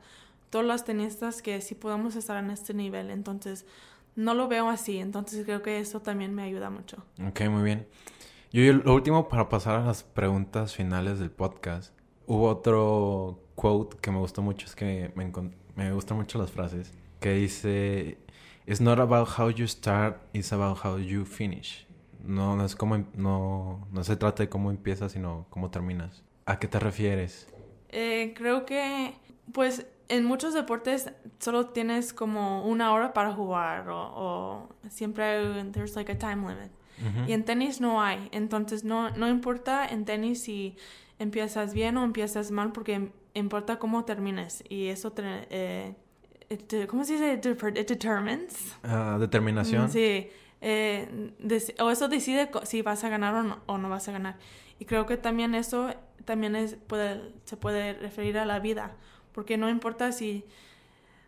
todos 0.50 0.64
los 0.64 0.84
tenistas 0.84 1.42
que 1.42 1.60
sí 1.60 1.74
podemos 1.74 2.16
estar 2.16 2.42
en 2.42 2.50
este 2.50 2.74
nivel. 2.74 3.10
Entonces, 3.10 3.66
no 4.14 4.34
lo 4.34 4.48
veo 4.48 4.68
así. 4.68 4.98
Entonces, 4.98 5.44
creo 5.44 5.62
que 5.62 5.78
eso 5.78 6.00
también 6.00 6.34
me 6.34 6.42
ayuda 6.42 6.70
mucho. 6.70 7.04
Ok, 7.26 7.42
muy 7.50 7.62
bien. 7.62 7.86
Yo, 8.52 8.72
lo 8.72 8.94
último 8.94 9.28
para 9.28 9.48
pasar 9.48 9.76
a 9.76 9.84
las 9.84 10.02
preguntas 10.02 10.74
finales 10.74 11.18
del 11.18 11.30
podcast. 11.30 11.92
Hubo 12.26 12.48
otro 12.48 13.40
quote 13.54 13.96
que 13.98 14.10
me 14.10 14.18
gustó 14.18 14.42
mucho, 14.42 14.66
es 14.66 14.74
que 14.74 15.12
me, 15.14 15.32
me 15.74 15.92
gustan 15.92 16.16
mucho 16.16 16.38
las 16.38 16.50
frases, 16.50 16.92
que 17.20 17.32
dice, 17.34 18.18
It's 18.66 18.80
not 18.80 18.98
about 18.98 19.28
how 19.38 19.48
you 19.50 19.66
start, 19.68 20.18
it's 20.32 20.52
about 20.52 20.78
how 20.84 20.98
you 20.98 21.24
finish. 21.24 21.86
No, 22.24 22.56
no 22.56 22.64
es 22.64 22.74
como, 22.74 22.96
em- 22.96 23.06
no, 23.14 23.86
no 23.92 24.02
se 24.02 24.16
trata 24.16 24.42
de 24.42 24.48
cómo 24.48 24.70
empiezas, 24.72 25.12
sino 25.12 25.46
cómo 25.50 25.70
terminas. 25.70 26.24
¿A 26.46 26.58
qué 26.58 26.66
te 26.66 26.80
refieres? 26.80 27.46
Eh, 27.90 28.34
creo 28.36 28.66
que, 28.66 29.14
pues, 29.52 29.86
en 30.08 30.24
muchos 30.24 30.54
deportes 30.54 31.10
solo 31.38 31.66
tienes 31.66 32.12
como 32.12 32.64
una 32.64 32.92
hora 32.92 33.12
para 33.12 33.32
jugar 33.32 33.88
o, 33.88 33.98
o 33.98 34.68
siempre 34.88 35.24
hay, 35.24 35.70
there's 35.72 35.96
like 35.96 36.10
a 36.10 36.18
time 36.18 36.48
limit. 36.48 36.70
Y 37.26 37.32
en 37.32 37.44
tenis 37.44 37.78
no 37.78 38.00
hay. 38.02 38.28
Entonces, 38.32 38.82
no, 38.82 39.10
no 39.10 39.28
importa 39.28 39.86
en 39.86 40.06
tenis 40.06 40.42
si 40.42 40.76
empiezas 41.18 41.74
bien 41.74 41.98
o 41.98 42.04
empiezas 42.04 42.50
mal, 42.50 42.72
porque 42.72 43.10
importa 43.34 43.78
cómo 43.78 44.06
termines. 44.06 44.64
Y 44.68 44.86
eso, 44.86 45.12
te, 45.12 45.22
eh, 45.50 45.94
it 46.48 46.86
¿cómo 46.88 47.04
se 47.04 47.14
dice? 47.14 47.34
It 47.34 47.86
determines. 47.86 48.74
Ah, 48.82 49.18
determinación. 49.20 49.90
Sí. 49.90 50.30
eh, 50.62 51.32
o 51.78 51.90
eso 51.90 52.08
decide 52.08 52.50
si 52.64 52.80
vas 52.80 53.04
a 53.04 53.10
ganar 53.10 53.34
o 53.34 53.42
no, 53.42 53.58
o 53.66 53.76
no 53.76 53.90
vas 53.90 54.08
a 54.08 54.12
ganar. 54.12 54.38
Y 54.78 54.86
creo 54.86 55.04
que 55.04 55.18
también 55.18 55.54
eso 55.54 55.92
también 56.24 56.56
es, 56.56 56.76
puede, 56.86 57.32
se 57.44 57.56
puede 57.56 57.92
referir 57.94 58.38
a 58.38 58.46
la 58.46 58.58
vida. 58.58 58.96
Porque 59.36 59.58
no 59.58 59.68
importa 59.68 60.12
si 60.12 60.44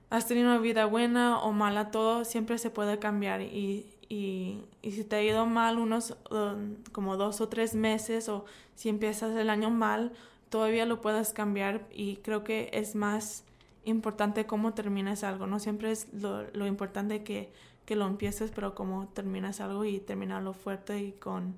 has 0.08 0.26
tenido 0.26 0.48
una 0.48 0.58
vida 0.58 0.86
buena 0.86 1.38
o 1.40 1.52
mala, 1.52 1.90
todo 1.90 2.24
siempre 2.24 2.56
se 2.56 2.70
puede 2.70 2.98
cambiar. 2.98 3.42
Y, 3.42 3.86
y, 4.08 4.62
y 4.80 4.92
si 4.92 5.04
te 5.04 5.16
ha 5.16 5.22
ido 5.22 5.44
mal 5.44 5.78
unos 5.78 6.16
um, 6.30 6.76
como 6.90 7.18
dos 7.18 7.42
o 7.42 7.48
tres 7.48 7.74
meses 7.74 8.30
o 8.30 8.46
si 8.74 8.88
empiezas 8.88 9.36
el 9.36 9.50
año 9.50 9.68
mal, 9.68 10.12
todavía 10.48 10.86
lo 10.86 11.02
puedes 11.02 11.34
cambiar 11.34 11.86
y 11.92 12.16
creo 12.16 12.44
que 12.44 12.70
es 12.72 12.94
más 12.94 13.44
importante 13.84 14.46
cómo 14.46 14.72
terminas 14.72 15.22
algo. 15.22 15.46
No 15.46 15.58
siempre 15.58 15.90
es 15.90 16.10
lo, 16.14 16.44
lo 16.54 16.66
importante 16.66 17.22
que, 17.22 17.52
que 17.84 17.94
lo 17.94 18.06
empieces, 18.06 18.50
pero 18.54 18.74
cómo 18.74 19.08
terminas 19.08 19.60
algo 19.60 19.84
y 19.84 20.00
terminarlo 20.00 20.54
fuerte 20.54 20.98
y 20.98 21.12
con 21.12 21.56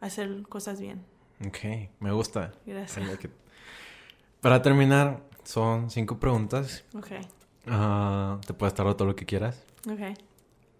hacer 0.00 0.42
cosas 0.48 0.80
bien. 0.80 1.00
Ok, 1.46 1.58
me 2.00 2.10
gusta. 2.10 2.52
Gracias. 2.66 3.08
Para 4.40 4.60
terminar, 4.60 5.22
son 5.44 5.90
cinco 5.90 6.18
preguntas. 6.18 6.84
Ok, 6.94 7.08
Ah, 7.68 8.40
te 8.46 8.54
puedes 8.54 8.74
tardar 8.74 8.94
todo 8.96 9.08
lo 9.08 9.14
que 9.16 9.24
quieras. 9.26 9.62
ok. 9.90 10.18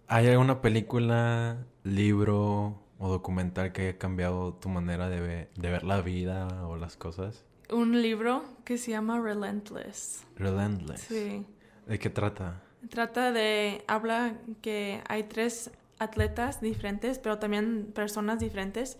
¿Hay 0.09 0.27
alguna 0.27 0.61
película, 0.61 1.57
libro 1.83 2.75
o 2.99 3.09
documental 3.09 3.71
que 3.71 3.83
haya 3.89 3.97
cambiado 3.97 4.53
tu 4.53 4.69
manera 4.69 5.09
de, 5.09 5.19
ve- 5.21 5.49
de 5.55 5.71
ver 5.71 5.83
la 5.83 6.01
vida 6.01 6.67
o 6.67 6.75
las 6.75 6.97
cosas? 6.97 7.43
Un 7.71 8.01
libro 8.01 8.43
que 8.65 8.77
se 8.77 8.91
llama 8.91 9.19
Relentless. 9.19 10.25
Relentless. 10.35 11.01
Sí. 11.01 11.45
¿De 11.87 11.97
qué 11.99 12.09
trata? 12.09 12.61
Trata 12.89 13.31
de, 13.31 13.83
habla 13.87 14.35
que 14.61 15.01
hay 15.07 15.23
tres 15.23 15.71
atletas 15.99 16.59
diferentes, 16.59 17.17
pero 17.17 17.39
también 17.39 17.91
personas 17.95 18.39
diferentes. 18.39 18.97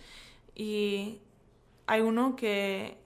Y 0.55 1.19
hay 1.85 2.01
uno 2.01 2.35
que, 2.37 2.97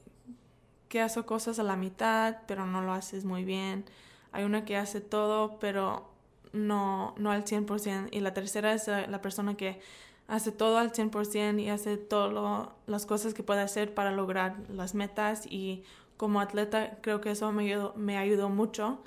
que 0.90 1.02
hace 1.02 1.24
cosas 1.24 1.60
a 1.60 1.64
la 1.64 1.76
mitad, 1.76 2.38
pero 2.48 2.66
no 2.66 2.82
lo 2.82 2.94
haces 2.94 3.26
muy 3.26 3.44
bien. 3.44 3.86
Hay 4.32 4.44
uno 4.44 4.66
que 4.66 4.78
hace 4.78 5.02
todo, 5.02 5.60
pero 5.60 6.10
no, 6.54 7.14
no 7.18 7.32
al 7.32 7.46
100%. 7.46 8.10
Y 8.12 8.20
la 8.22 8.34
tercera 8.34 8.74
es 8.74 8.88
eh, 8.88 9.06
la 9.10 9.22
persona 9.22 9.56
que 9.58 9.80
hace 10.28 10.52
todo 10.52 10.78
al 10.78 10.92
100% 10.94 11.60
y 11.62 11.70
hace 11.70 11.98
todas 11.98 12.70
las 12.88 13.06
cosas 13.06 13.34
que 13.34 13.44
puede 13.44 13.62
hacer 13.62 13.94
para 13.94 14.12
lograr 14.12 14.56
las 14.70 14.96
metas. 14.96 15.46
Y 15.50 15.84
como 16.18 16.42
atleta 16.42 16.98
creo 17.02 17.22
que 17.22 17.32
eso 17.32 17.52
me 17.52 17.64
ayudó, 17.66 17.94
me 17.96 18.18
ayudó 18.18 18.50
mucho 18.50 19.00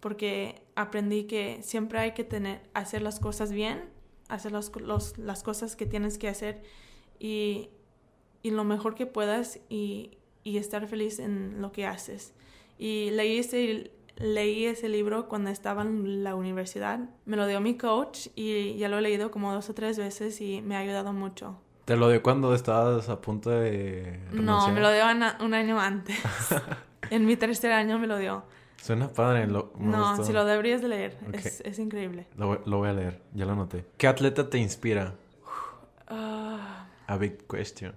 porque 0.00 0.62
aprendí 0.76 1.24
que 1.24 1.60
siempre 1.62 1.98
hay 1.98 2.12
que 2.12 2.24
tener, 2.24 2.62
hacer 2.74 3.02
las 3.02 3.20
cosas 3.20 3.52
bien, 3.52 3.84
hacer 4.28 4.52
los, 4.52 4.72
los- 4.80 5.18
las 5.18 5.42
cosas 5.42 5.76
que 5.76 5.86
tienes 5.86 6.18
que 6.18 6.28
hacer 6.28 6.62
y, 7.18 7.68
y 8.42 8.50
lo 8.50 8.64
mejor 8.64 8.94
que 8.94 9.06
puedas 9.06 9.60
y, 9.68 10.12
y 10.44 10.58
estar 10.58 10.86
feliz 10.86 11.18
en 11.18 11.60
lo 11.60 11.72
que 11.72 11.86
haces. 11.86 12.34
Y 12.78 13.10
leí 13.10 13.38
ese, 13.38 13.90
leí 14.16 14.66
ese 14.66 14.88
libro 14.88 15.28
cuando 15.28 15.50
estaba 15.50 15.82
en 15.82 16.24
la 16.24 16.34
universidad. 16.34 17.00
Me 17.24 17.36
lo 17.36 17.46
dio 17.46 17.60
mi 17.60 17.76
coach 17.76 18.28
y 18.34 18.76
ya 18.76 18.88
lo 18.88 18.98
he 18.98 19.02
leído 19.02 19.30
como 19.30 19.52
dos 19.52 19.68
o 19.70 19.74
tres 19.74 19.98
veces 19.98 20.40
y 20.40 20.62
me 20.62 20.76
ha 20.76 20.80
ayudado 20.80 21.12
mucho. 21.12 21.58
¿Te 21.84 21.96
lo 21.96 22.08
dio 22.08 22.22
cuando 22.22 22.54
estabas 22.54 23.08
a 23.08 23.20
punto 23.20 23.50
de 23.50 24.20
No, 24.32 24.68
me 24.70 24.80
lo 24.80 24.92
dio 24.92 25.04
un 25.40 25.54
año 25.54 25.80
antes. 25.80 26.18
en 27.10 27.26
mi 27.26 27.36
tercer 27.36 27.72
año 27.72 27.98
me 27.98 28.06
lo 28.06 28.18
dio. 28.18 28.44
Suena 28.76 29.08
padre. 29.08 29.46
Lo, 29.46 29.72
no, 29.78 30.24
si 30.24 30.32
lo 30.32 30.44
deberías 30.44 30.80
de 30.80 30.88
leer. 30.88 31.18
Es, 31.32 31.60
es, 31.60 31.78
increíble. 31.78 32.26
Lo, 32.36 32.62
lo, 32.64 32.78
voy 32.78 32.88
a 32.88 32.92
leer, 32.92 33.20
ya 33.34 33.44
lo 33.44 33.52
anoté. 33.52 33.84
¿Qué 33.98 34.06
atleta 34.06 34.48
te 34.48 34.58
inspira? 34.58 35.14
Uh, 36.10 36.56
a 37.06 37.16
big 37.18 37.46
question. 37.46 37.94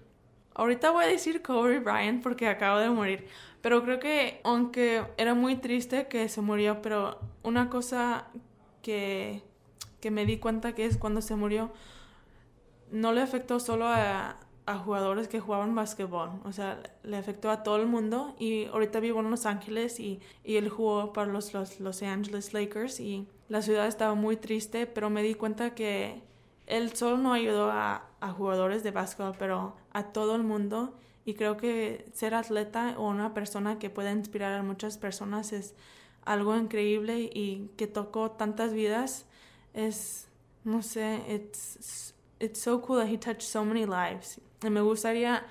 Ahorita 0.56 0.92
voy 0.92 1.06
a 1.06 1.08
decir 1.08 1.42
Kobe 1.42 1.80
Bryant 1.80 2.22
porque 2.22 2.48
acabo 2.48 2.80
de 2.80 2.90
morir. 2.90 3.28
Pero 3.62 3.84
creo 3.84 4.00
que, 4.00 4.42
aunque 4.44 5.04
era 5.18 5.34
muy 5.34 5.56
triste 5.56 6.08
que 6.08 6.28
se 6.30 6.42
murió, 6.42 6.82
pero 6.82 7.20
una 7.44 7.70
cosa 7.70 8.28
que, 8.82 9.42
que 10.02 10.12
me 10.12 10.26
di 10.26 10.38
cuenta 10.38 10.76
que 10.76 10.86
es 10.86 10.98
cuando 10.98 11.22
se 11.22 11.36
murió, 11.36 11.72
no 12.92 13.14
le 13.14 13.22
afectó 13.22 13.60
solo 13.60 13.88
a, 13.88 14.38
a 14.66 14.78
jugadores 14.78 15.28
que 15.28 15.40
jugaban 15.40 15.76
básquetbol, 15.76 16.30
o 16.46 16.52
sea, 16.52 16.82
le 17.04 17.18
afectó 17.18 17.50
a 17.52 17.64
todo 17.64 17.78
el 17.78 17.88
mundo 17.88 18.36
y 18.40 18.66
ahorita 18.66 19.00
vivo 19.00 19.20
en 19.20 19.30
Los 19.30 19.46
Ángeles 19.46 20.00
y, 20.00 20.20
y 20.44 20.56
él 20.56 20.70
jugó 20.70 21.12
para 21.12 21.32
los, 21.32 21.54
los 21.54 21.80
Los 21.80 22.02
Angeles 22.04 22.54
Lakers 22.54 23.00
y 23.00 23.28
la 23.50 23.62
ciudad 23.62 23.88
estaba 23.88 24.14
muy 24.14 24.38
triste, 24.38 24.88
pero 24.88 25.10
me 25.10 25.24
di 25.24 25.36
cuenta 25.36 25.76
que 25.76 26.22
él 26.68 26.96
solo 26.96 27.18
no 27.18 27.34
ayudó 27.34 27.72
a, 27.72 28.06
a 28.22 28.30
jugadores 28.32 28.84
de 28.84 28.92
básquetbol, 28.92 29.36
pero 29.38 29.76
a 29.94 30.12
todo 30.12 30.36
el 30.36 30.44
mundo 30.44 30.98
y 31.26 31.36
creo 31.36 31.58
que 31.58 32.06
ser 32.14 32.34
atleta 32.34 32.96
o 32.98 33.08
una 33.08 33.34
persona 33.34 33.80
que 33.80 33.90
pueda 33.90 34.12
inspirar 34.12 34.52
a 34.54 34.64
muchas 34.64 34.98
personas 34.98 35.54
es 35.54 35.76
algo 36.26 36.56
increíble 36.58 37.30
y 37.34 37.70
que 37.78 37.88
tocó 37.88 38.32
tantas 38.32 38.74
vidas 38.74 39.26
es, 39.74 40.28
no 40.64 40.82
sé, 40.82 41.22
it's, 41.30 42.14
it's 42.40 42.60
so 42.60 42.82
cool 42.82 43.00
that 43.00 43.08
he 43.08 43.18
touched 43.18 43.42
so 43.42 43.64
many 43.64 43.86
lives 43.86 44.40
me 44.70 44.82
gustaría, 44.82 45.44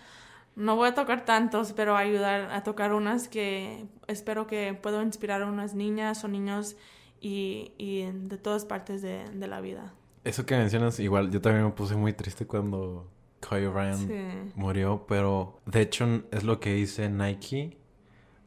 no 0.56 0.76
voy 0.76 0.88
a 0.88 0.94
tocar 0.94 1.24
tantos, 1.24 1.72
pero 1.72 1.96
ayudar 1.96 2.50
a 2.52 2.62
tocar 2.62 2.92
unas 2.92 3.28
que 3.28 3.86
espero 4.06 4.46
que 4.46 4.74
puedo 4.74 5.02
inspirar 5.02 5.42
a 5.42 5.46
unas 5.46 5.74
niñas 5.74 6.24
o 6.24 6.28
niños 6.28 6.76
y, 7.20 7.72
y 7.78 8.02
de 8.10 8.38
todas 8.38 8.64
partes 8.64 9.02
de, 9.02 9.24
de, 9.32 9.46
la 9.46 9.60
vida. 9.60 9.92
Eso 10.24 10.44
que 10.44 10.56
mencionas, 10.56 10.98
igual 11.00 11.30
yo 11.30 11.40
también 11.40 11.64
me 11.64 11.72
puse 11.72 11.96
muy 11.96 12.12
triste 12.12 12.46
cuando 12.46 13.08
Kobe 13.46 13.68
Bryant 13.68 14.54
murió, 14.54 15.04
pero 15.06 15.60
de 15.66 15.82
hecho 15.82 16.22
es 16.30 16.44
lo 16.44 16.60
que 16.60 16.74
dice 16.74 17.08
Nike, 17.08 17.76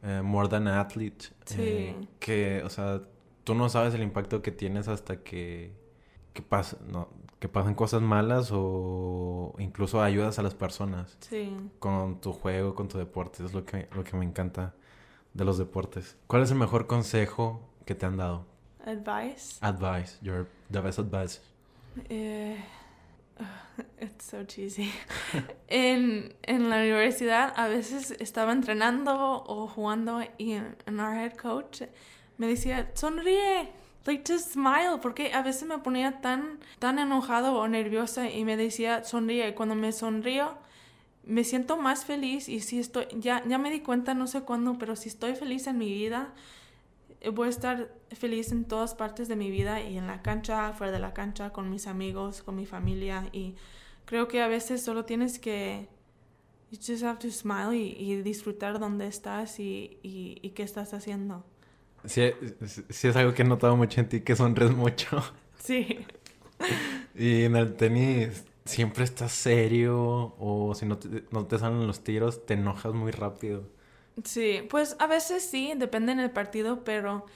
eh, 0.02 0.22
More 0.22 0.48
Than 0.48 0.68
Athlete, 0.68 1.26
eh, 1.56 1.94
que, 2.18 2.62
o 2.64 2.70
sea, 2.70 3.02
tú 3.44 3.54
no 3.54 3.68
sabes 3.68 3.94
el 3.94 4.02
impacto 4.02 4.42
que 4.42 4.50
tienes 4.50 4.88
hasta 4.88 5.22
que, 5.22 5.72
que 6.32 6.42
pasa, 6.42 6.78
no, 6.86 7.08
que 7.38 7.48
pasan 7.48 7.74
cosas 7.74 8.02
malas 8.02 8.50
o 8.52 9.54
incluso 9.58 10.02
ayudas 10.02 10.38
a 10.38 10.42
las 10.42 10.54
personas. 10.54 11.16
Sí. 11.20 11.54
Con 11.78 12.20
tu 12.20 12.32
juego, 12.32 12.74
con 12.74 12.88
tu 12.88 12.98
deporte. 12.98 13.44
Es 13.44 13.52
lo 13.52 13.64
que, 13.64 13.88
lo 13.94 14.04
que 14.04 14.16
me 14.16 14.24
encanta 14.24 14.74
de 15.34 15.44
los 15.44 15.58
deportes. 15.58 16.16
¿Cuál 16.26 16.42
es 16.42 16.50
el 16.50 16.56
mejor 16.56 16.86
consejo 16.86 17.60
que 17.84 17.94
te 17.94 18.06
han 18.06 18.16
dado? 18.16 18.46
Advice. 18.84 19.58
Advice. 19.60 20.18
Your 20.22 20.48
the 20.70 20.80
best 20.80 20.98
advice. 20.98 21.40
Eh, 22.08 22.56
it's 24.00 24.24
so 24.24 24.44
cheesy. 24.44 24.90
en, 25.68 26.34
en 26.42 26.70
la 26.70 26.76
universidad 26.78 27.52
a 27.56 27.68
veces 27.68 28.12
estaba 28.18 28.52
entrenando 28.52 29.44
o 29.46 29.66
jugando 29.68 30.22
y 30.38 30.52
en 30.52 31.00
our 31.00 31.14
head 31.14 31.34
coach 31.34 31.82
me 32.38 32.46
decía, 32.46 32.90
sonríe 32.94 33.72
like 34.06 34.24
just 34.24 34.52
smile, 34.52 34.98
porque 35.02 35.32
a 35.32 35.42
veces 35.42 35.68
me 35.68 35.78
ponía 35.78 36.20
tan, 36.20 36.60
tan 36.78 36.98
enojado 36.98 37.54
o 37.54 37.68
nerviosa 37.68 38.30
y 38.30 38.44
me 38.44 38.56
decía 38.56 39.04
sonríe. 39.04 39.48
Y 39.48 39.52
cuando 39.52 39.74
me 39.74 39.92
sonrío, 39.92 40.54
me 41.24 41.44
siento 41.44 41.76
más 41.76 42.04
feliz 42.04 42.48
y 42.48 42.60
si 42.60 42.78
estoy, 42.78 43.06
ya, 43.12 43.42
ya 43.46 43.58
me 43.58 43.70
di 43.70 43.80
cuenta, 43.80 44.14
no 44.14 44.26
sé 44.26 44.42
cuándo, 44.42 44.78
pero 44.78 44.96
si 44.96 45.08
estoy 45.08 45.34
feliz 45.34 45.66
en 45.66 45.78
mi 45.78 45.92
vida, 45.92 46.32
voy 47.32 47.46
a 47.46 47.50
estar 47.50 47.92
feliz 48.12 48.52
en 48.52 48.64
todas 48.64 48.94
partes 48.94 49.28
de 49.28 49.36
mi 49.36 49.50
vida 49.50 49.80
y 49.80 49.98
en 49.98 50.06
la 50.06 50.22
cancha, 50.22 50.72
fuera 50.72 50.92
de 50.92 50.98
la 50.98 51.12
cancha, 51.14 51.50
con 51.50 51.70
mis 51.70 51.86
amigos, 51.86 52.42
con 52.42 52.56
mi 52.56 52.66
familia 52.66 53.28
y 53.32 53.54
creo 54.04 54.28
que 54.28 54.42
a 54.42 54.48
veces 54.48 54.82
solo 54.82 55.04
tienes 55.04 55.38
que 55.38 55.88
you 56.70 56.78
just 56.78 57.02
have 57.02 57.18
to 57.18 57.30
smile 57.30 57.76
y, 57.76 58.22
disfrutar 58.22 58.78
donde 58.78 59.06
estás 59.06 59.60
y, 59.60 59.98
y, 60.02 60.38
y 60.42 60.50
qué 60.50 60.62
estás 60.62 60.94
haciendo. 60.94 61.44
Sí, 62.04 62.22
es 62.88 63.16
algo 63.16 63.34
que 63.34 63.42
he 63.42 63.44
notado 63.44 63.76
mucho 63.76 64.00
en 64.00 64.08
ti, 64.08 64.20
que 64.20 64.36
sonres 64.36 64.74
mucho. 64.74 65.22
Sí. 65.58 66.06
Y 67.18 67.44
en 67.44 67.56
el 67.56 67.74
tenis 67.76 68.44
siempre 68.66 69.04
estás 69.04 69.32
serio 69.32 70.34
o 70.38 70.74
si 70.74 70.84
no 70.84 70.98
te, 70.98 71.24
no 71.30 71.46
te 71.46 71.58
salen 71.58 71.86
los 71.86 72.04
tiros, 72.04 72.44
te 72.44 72.54
enojas 72.54 72.92
muy 72.92 73.10
rápido. 73.10 73.64
Sí, 74.24 74.60
pues 74.70 74.96
a 74.98 75.06
veces 75.06 75.44
sí, 75.44 75.72
depende 75.76 76.12
en 76.12 76.20
el 76.20 76.30
partido, 76.30 76.84
pero 76.84 77.26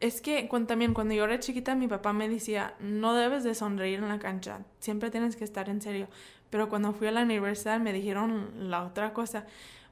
es 0.00 0.20
que 0.20 0.48
cuando, 0.48 0.68
también 0.68 0.94
cuando 0.94 1.14
yo 1.14 1.24
era 1.24 1.38
chiquita 1.40 1.74
mi 1.76 1.88
papá 1.88 2.12
me 2.12 2.28
decía, 2.28 2.74
no 2.80 3.14
debes 3.14 3.44
de 3.44 3.54
sonreír 3.54 4.00
en 4.00 4.08
la 4.08 4.18
cancha, 4.18 4.64
siempre 4.80 5.10
tienes 5.10 5.36
que 5.36 5.44
estar 5.44 5.68
en 5.68 5.80
serio. 5.82 6.08
Pero 6.50 6.68
cuando 6.68 6.92
fui 6.92 7.06
a 7.08 7.12
la 7.12 7.22
universidad 7.22 7.80
me 7.80 7.92
dijeron 7.92 8.70
la 8.70 8.84
otra 8.84 9.12
cosa. 9.14 9.46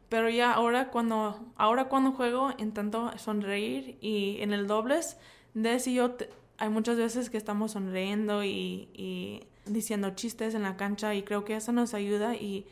Pero 0.09 0.29
ya 0.31 0.53
ahora 0.53 0.91
cuando, 0.91 1.39
ahora 1.57 1.87
cuando 1.87 2.13
juego 2.13 2.53
intento 2.59 3.13
sonreír 3.19 3.99
y 4.01 4.39
en 4.41 4.53
el 4.55 4.67
dobles, 4.67 5.19
de 5.55 5.79
si 5.81 5.95
yo, 5.95 6.17
hay 6.59 6.69
muchas 6.71 6.97
veces 6.99 7.31
que 7.31 7.37
estamos 7.39 7.73
sonriendo 7.73 8.45
y, 8.45 8.91
y, 8.95 9.45
diciendo 9.67 10.11
chistes 10.17 10.55
en 10.55 10.63
la 10.65 10.77
cancha 10.77 11.15
y 11.15 11.23
creo 11.25 11.45
que 11.45 11.57
eso 11.57 11.73
nos 11.73 11.95
ayuda 11.95 12.35
y, 12.37 12.67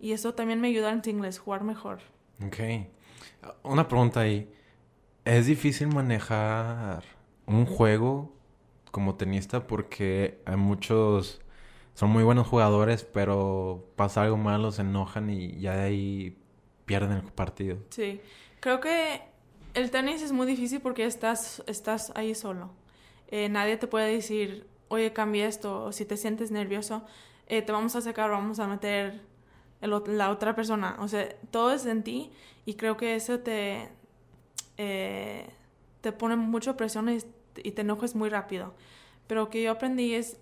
y 0.00 0.12
eso 0.12 0.34
también 0.34 0.60
me 0.60 0.68
ayuda 0.68 0.90
en 0.92 1.02
inglés, 1.06 1.38
jugar 1.40 1.64
mejor. 1.64 2.00
Ok. 2.44 2.58
Una 3.62 3.88
pregunta 3.88 4.20
ahí. 4.20 4.52
¿Es 5.24 5.46
difícil 5.46 5.88
manejar 5.88 7.04
un 7.46 7.66
juego 7.66 8.32
como 8.90 9.14
tenista 9.14 9.66
porque 9.66 10.40
hay 10.44 10.56
muchos 10.56 11.42
son 11.94 12.10
muy 12.10 12.24
buenos 12.24 12.46
jugadores, 12.46 13.04
pero 13.04 13.86
pasa 13.96 14.22
algo 14.22 14.36
malo, 14.36 14.72
se 14.72 14.82
enojan 14.82 15.30
y 15.30 15.58
ya 15.60 15.76
de 15.76 15.82
ahí 15.82 16.38
pierden 16.86 17.18
el 17.18 17.24
partido. 17.24 17.78
Sí, 17.90 18.20
creo 18.60 18.80
que 18.80 19.22
el 19.74 19.90
tenis 19.90 20.22
es 20.22 20.32
muy 20.32 20.46
difícil 20.46 20.80
porque 20.80 21.04
estás, 21.04 21.62
estás 21.66 22.12
ahí 22.14 22.34
solo. 22.34 22.70
Eh, 23.28 23.48
nadie 23.48 23.76
te 23.76 23.86
puede 23.86 24.12
decir, 24.12 24.66
oye, 24.88 25.12
cambia 25.12 25.46
esto, 25.46 25.84
o 25.84 25.92
si 25.92 26.04
te 26.04 26.16
sientes 26.16 26.50
nervioso, 26.50 27.04
eh, 27.46 27.62
te 27.62 27.72
vamos 27.72 27.94
a 27.96 28.00
sacar, 28.00 28.30
vamos 28.30 28.58
a 28.58 28.66
meter 28.66 29.20
la 29.82 30.30
otra 30.30 30.54
persona. 30.54 30.96
O 31.00 31.08
sea, 31.08 31.28
todo 31.50 31.72
es 31.72 31.86
en 31.86 32.02
ti 32.02 32.30
y 32.64 32.74
creo 32.74 32.96
que 32.96 33.14
eso 33.14 33.40
te, 33.40 33.88
eh, 34.78 35.48
te 36.00 36.12
pone 36.12 36.36
mucha 36.36 36.76
presión 36.76 37.08
y, 37.08 37.18
y 37.62 37.72
te 37.72 37.82
enojas 37.82 38.14
muy 38.14 38.28
rápido. 38.28 38.74
Pero 39.26 39.42
lo 39.42 39.50
que 39.50 39.62
yo 39.62 39.72
aprendí 39.72 40.14
es, 40.14 40.36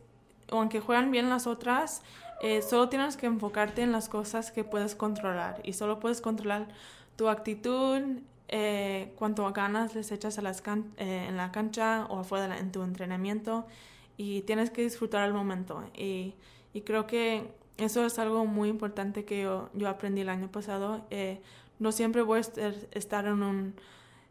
aunque 0.51 0.81
juegan 0.81 1.11
bien 1.11 1.29
las 1.29 1.47
otras, 1.47 2.03
eh, 2.43 2.63
solo 2.63 2.89
tienes 2.89 3.17
que 3.17 3.27
enfocarte 3.27 3.83
en 3.83 3.93
las 3.93 4.09
cosas 4.09 4.51
que 4.51 4.65
puedes 4.65 4.95
controlar 4.95 5.61
y 5.63 5.75
solo 5.75 6.01
puedes 6.01 6.23
controlar 6.23 6.69
tu 7.17 7.29
actitud, 7.29 8.01
eh, 8.49 9.13
cuánto 9.17 9.51
ganas 9.53 9.95
les 9.95 10.11
echas 10.11 10.39
a 10.39 10.43
las 10.43 10.63
eh, 10.97 11.27
en 11.29 11.37
la 11.37 11.53
cancha 11.53 12.07
o 12.09 12.21
afuera 12.21 12.59
en 12.59 12.73
tu 12.73 12.83
entrenamiento 12.83 13.67
y 14.17 14.41
tienes 14.43 14.71
que 14.71 14.83
disfrutar 14.83 15.27
el 15.27 15.35
momento. 15.35 15.85
Y, 15.95 16.35
y 16.73 16.81
creo 16.81 17.07
que 17.07 17.53
eso 17.81 18.05
es 18.05 18.19
algo 18.19 18.47
muy 18.47 18.69
importante 18.69 19.25
que 19.25 19.43
yo, 19.43 19.71
yo 19.75 19.89
aprendí 19.89 20.23
el 20.23 20.29
año 20.29 20.51
pasado. 20.51 21.07
Eh, 21.11 21.41
no 21.79 21.93
siempre 21.93 22.23
voy 22.23 22.39
a 22.41 22.73
estar 22.93 23.27
en 23.27 23.43
un, 23.43 23.75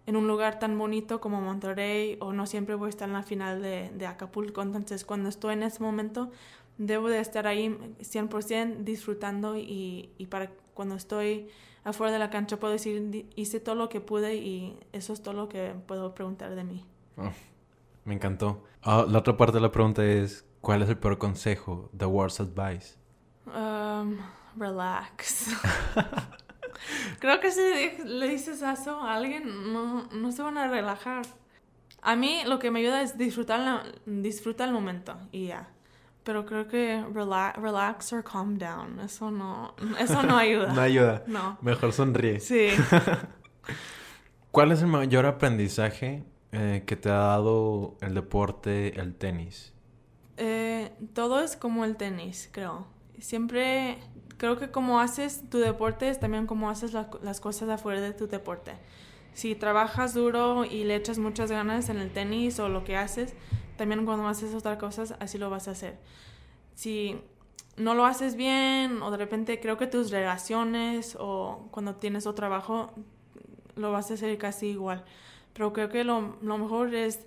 en 0.05 0.15
un 0.15 0.27
lugar 0.27 0.59
tan 0.59 0.77
bonito 0.77 1.19
como 1.19 1.41
Monterrey 1.41 2.17
o 2.19 2.33
no 2.33 2.45
siempre 2.45 2.75
voy 2.75 2.87
a 2.87 2.89
estar 2.89 3.07
en 3.07 3.13
la 3.13 3.23
final 3.23 3.61
de, 3.61 4.07
Acapulco. 4.07 4.61
Entonces, 4.61 5.05
cuando 5.05 5.29
estoy 5.29 5.53
en 5.53 5.63
ese 5.63 5.83
momento, 5.83 6.31
debo 6.77 7.09
de 7.09 7.19
estar 7.19 7.47
ahí 7.47 7.69
100% 7.99 8.83
disfrutando 8.83 9.57
y, 9.57 10.09
y, 10.17 10.25
para 10.27 10.51
cuando 10.73 10.95
estoy 10.95 11.49
afuera 11.83 12.13
de 12.13 12.19
la 12.19 12.29
cancha 12.29 12.57
puedo 12.59 12.73
decir, 12.73 13.27
hice 13.35 13.59
todo 13.59 13.75
lo 13.75 13.89
que 13.89 14.01
pude 14.01 14.35
y 14.35 14.77
eso 14.93 15.13
es 15.13 15.21
todo 15.21 15.33
lo 15.33 15.49
que 15.49 15.73
puedo 15.87 16.13
preguntar 16.13 16.55
de 16.55 16.63
mí. 16.63 16.85
Oh, 17.17 17.31
me 18.05 18.13
encantó. 18.13 18.63
Ah, 18.81 19.05
la 19.07 19.19
otra 19.19 19.37
parte 19.37 19.57
de 19.57 19.61
la 19.61 19.71
pregunta 19.71 20.05
es, 20.05 20.45
¿cuál 20.61 20.81
es 20.81 20.89
el 20.89 20.97
peor 20.97 21.17
consejo? 21.17 21.89
The 21.97 22.05
worst 22.05 22.39
advice. 22.39 22.95
Um, 23.55 24.17
relax. 24.55 25.55
Creo 27.19 27.39
que 27.39 27.51
si 27.51 28.03
le 28.05 28.29
dices 28.29 28.61
eso 28.61 29.01
a 29.01 29.15
alguien, 29.15 29.73
no, 29.73 30.07
no 30.11 30.31
se 30.31 30.41
van 30.41 30.57
a 30.57 30.67
relajar. 30.67 31.25
A 32.01 32.15
mí 32.15 32.41
lo 32.45 32.59
que 32.59 32.71
me 32.71 32.79
ayuda 32.79 33.01
es 33.01 33.17
disfrutar, 33.17 33.59
la, 33.59 33.83
el 34.05 34.71
momento 34.71 35.17
y 35.31 35.47
ya. 35.47 35.69
Pero 36.23 36.45
creo 36.45 36.67
que 36.67 37.03
relax, 37.13 37.57
relax 37.57 38.13
or 38.13 38.23
calm 38.23 38.57
down. 38.57 38.99
Eso 38.99 39.31
no, 39.31 39.73
eso 39.99 40.21
no 40.23 40.37
ayuda. 40.37 40.73
no 40.73 40.81
ayuda. 40.81 41.23
No. 41.27 41.57
Mejor 41.61 41.91
sonríe. 41.91 42.39
Sí. 42.39 42.69
¿Cuál 44.51 44.71
es 44.71 44.81
el 44.81 44.87
mayor 44.87 45.25
aprendizaje 45.25 46.23
eh, 46.51 46.83
que 46.85 46.95
te 46.95 47.09
ha 47.09 47.17
dado 47.17 47.97
el 48.01 48.13
deporte, 48.13 48.99
el 48.99 49.15
tenis? 49.15 49.73
Eh, 50.37 50.91
todo 51.13 51.41
es 51.41 51.55
como 51.55 51.83
el 51.83 51.97
tenis, 51.97 52.49
creo. 52.51 52.87
Siempre 53.21 53.97
creo 54.37 54.57
que 54.57 54.71
como 54.71 54.99
haces 54.99 55.43
tu 55.49 55.57
deporte 55.59 56.09
es 56.09 56.19
también 56.19 56.47
como 56.47 56.69
haces 56.69 56.93
la- 56.93 57.09
las 57.21 57.39
cosas 57.41 57.69
afuera 57.69 58.01
de 58.01 58.13
tu 58.13 58.27
deporte. 58.27 58.73
Si 59.33 59.55
trabajas 59.55 60.13
duro 60.13 60.65
y 60.65 60.83
le 60.83 60.95
echas 60.95 61.19
muchas 61.19 61.51
ganas 61.51 61.89
en 61.89 61.97
el 61.97 62.11
tenis 62.11 62.59
o 62.59 62.69
lo 62.69 62.83
que 62.83 62.95
haces, 62.97 63.33
también 63.77 64.05
cuando 64.05 64.27
haces 64.27 64.53
otras 64.53 64.77
cosas 64.77 65.15
así 65.19 65.37
lo 65.37 65.49
vas 65.49 65.67
a 65.67 65.71
hacer. 65.71 65.97
Si 66.75 67.19
no 67.77 67.93
lo 67.93 68.05
haces 68.05 68.35
bien 68.35 69.01
o 69.01 69.11
de 69.11 69.17
repente 69.17 69.59
creo 69.59 69.77
que 69.77 69.87
tus 69.87 70.11
relaciones 70.11 71.15
o 71.19 71.67
cuando 71.71 71.95
tienes 71.95 72.25
otro 72.25 72.35
trabajo 72.47 72.91
lo 73.75 73.91
vas 73.91 74.11
a 74.11 74.15
hacer 74.15 74.37
casi 74.37 74.67
igual. 74.67 75.03
Pero 75.53 75.71
creo 75.73 75.89
que 75.89 76.03
lo, 76.03 76.35
lo 76.41 76.57
mejor 76.57 76.93
es 76.93 77.25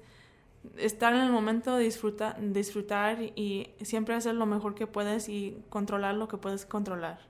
estar 0.76 1.14
en 1.14 1.20
el 1.22 1.32
momento, 1.32 1.76
disfruta, 1.76 2.36
disfrutar 2.40 3.20
y 3.22 3.70
siempre 3.82 4.14
hacer 4.14 4.34
lo 4.34 4.46
mejor 4.46 4.74
que 4.74 4.86
puedes 4.86 5.28
y 5.28 5.62
controlar 5.68 6.14
lo 6.14 6.28
que 6.28 6.36
puedes 6.38 6.66
controlar. 6.66 7.20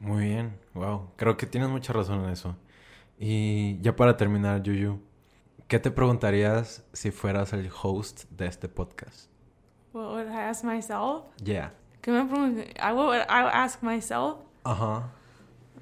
Muy 0.00 0.24
bien, 0.24 0.58
wow. 0.74 1.08
Creo 1.16 1.36
que 1.36 1.46
tienes 1.46 1.70
mucha 1.70 1.92
razón 1.92 2.24
en 2.24 2.30
eso. 2.30 2.56
Y 3.18 3.78
ya 3.80 3.94
para 3.96 4.16
terminar, 4.16 4.62
Yuyu, 4.62 5.00
¿qué 5.68 5.78
te 5.78 5.90
preguntarías 5.90 6.84
si 6.92 7.10
fueras 7.10 7.52
el 7.52 7.70
host 7.82 8.24
de 8.30 8.46
este 8.46 8.68
podcast? 8.68 9.30
What 9.92 10.10
would 10.12 10.26
I 10.28 10.36
ask 10.48 10.64
myself? 10.64 11.24
Yeah. 11.42 11.72
¿Qué 12.02 12.10
me 12.10 12.18
I 12.20 12.92
would, 12.92 13.16
I 13.28 13.42
would 13.42 13.54
ask 13.54 13.82
myself. 13.82 14.38
Ajá. 14.64 15.10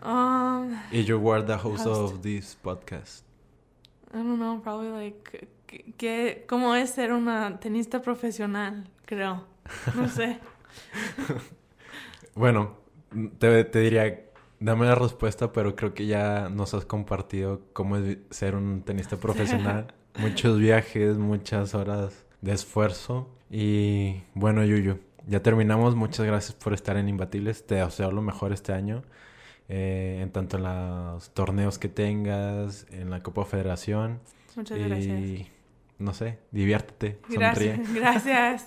Um, 0.05 0.77
Y 0.91 1.05
you 1.05 1.19
were 1.19 1.43
the 1.43 1.57
host, 1.57 1.87
Host. 1.87 2.15
of 2.15 2.23
this 2.23 2.57
podcast. 2.63 3.23
I 4.13 4.19
don't 4.19 4.39
know, 4.39 4.61
probably 4.63 4.91
like, 4.91 5.49
¿qué- 5.73 5.95
¿qué, 5.99 6.45
¿cómo 6.49 6.75
es 6.77 6.91
ser 6.91 7.13
una 7.13 7.59
tenista 7.59 8.01
profesional? 8.03 8.89
Creo. 9.07 9.45
No 9.97 10.09
sé. 10.09 10.39
Bueno, 12.35 12.77
te, 13.39 13.65
te 13.65 13.79
diría, 13.81 14.21
dame 14.59 14.87
la 14.87 14.95
respuesta, 14.95 15.53
pero 15.53 15.77
creo 15.77 15.93
que 15.95 16.07
ya 16.07 16.49
nos 16.49 16.73
has 16.75 16.85
compartido 16.85 17.61
cómo 17.73 17.97
es 17.99 18.17
ser 18.31 18.55
un 18.55 18.83
tenista 18.83 19.17
profesional. 19.19 19.93
Muchos 20.19 20.59
viajes, 20.59 21.17
muchas 21.19 21.75
horas 21.75 22.25
de 22.41 22.53
esfuerzo. 22.53 23.29
Y 23.51 24.23
bueno, 24.35 24.65
Yuyu, 24.65 24.99
ya 25.27 25.43
terminamos. 25.43 25.95
Muchas 25.97 26.27
gracias 26.27 26.55
por 26.55 26.73
estar 26.75 26.97
en 26.97 27.09
Imbatibles. 27.09 27.67
Te 27.67 27.77
deseo 27.77 28.11
lo 28.13 28.23
mejor 28.23 28.53
este 28.53 28.73
año. 28.73 29.03
eh, 29.69 30.21
en 30.23 30.31
tanto 30.33 30.59
en 30.59 30.65
los 30.65 31.31
torneos 31.35 31.79
que 31.79 31.89
tengas, 31.89 32.87
en 32.91 33.09
la 33.11 33.23
Copa 33.23 33.45
Federación. 33.47 34.21
Muchas 34.57 34.79
y 34.79 34.83
gracias. 34.83 35.49
No 36.03 36.13
sé, 36.13 36.39
diviértete, 36.51 37.19
sonríe. 37.29 37.81
Gracias. 37.95 37.95
Gracias. 37.95 38.67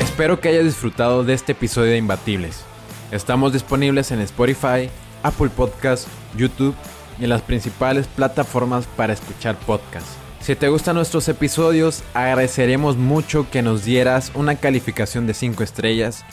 Espero 0.00 0.38
que 0.38 0.50
hayas 0.50 0.64
disfrutado 0.64 1.24
de 1.24 1.32
este 1.32 1.52
episodio 1.52 1.92
de 1.92 1.96
Imbatibles. 1.96 2.62
Estamos 3.10 3.52
disponibles 3.52 4.12
en 4.12 4.20
Spotify, 4.20 4.90
Apple 5.22 5.48
Podcast, 5.48 6.08
YouTube 6.36 6.76
y 7.18 7.24
en 7.24 7.30
las 7.30 7.42
principales 7.42 8.06
plataformas 8.06 8.86
para 8.86 9.14
escuchar 9.14 9.56
podcasts. 9.56 10.29
Si 10.50 10.56
te 10.56 10.68
gustan 10.68 10.96
nuestros 10.96 11.28
episodios, 11.28 12.02
agradeceremos 12.12 12.96
mucho 12.96 13.48
que 13.52 13.62
nos 13.62 13.84
dieras 13.84 14.32
una 14.34 14.56
calificación 14.56 15.28
de 15.28 15.32
5 15.32 15.62
estrellas, 15.62 16.24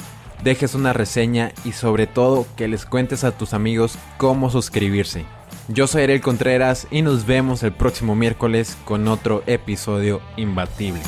dejes 0.44 0.74
una 0.74 0.92
reseña 0.92 1.52
y 1.64 1.74
sobre 1.74 2.08
todo 2.08 2.48
que 2.56 2.68
les 2.68 2.88
cuentes 2.88 3.24
a 3.24 3.38
tus 3.38 3.54
amigos 3.54 3.96
cómo 4.18 4.50
suscribirse. 4.50 5.26
Yo 5.68 5.86
soy 5.86 6.02
Ariel 6.02 6.22
Contreras 6.22 6.88
y 6.90 7.04
nos 7.04 7.28
vemos 7.28 7.62
el 7.62 7.74
próximo 7.74 8.16
miércoles 8.16 8.76
con 8.86 9.08
otro 9.08 9.44
episodio 9.46 10.20
imbatible. 10.36 11.02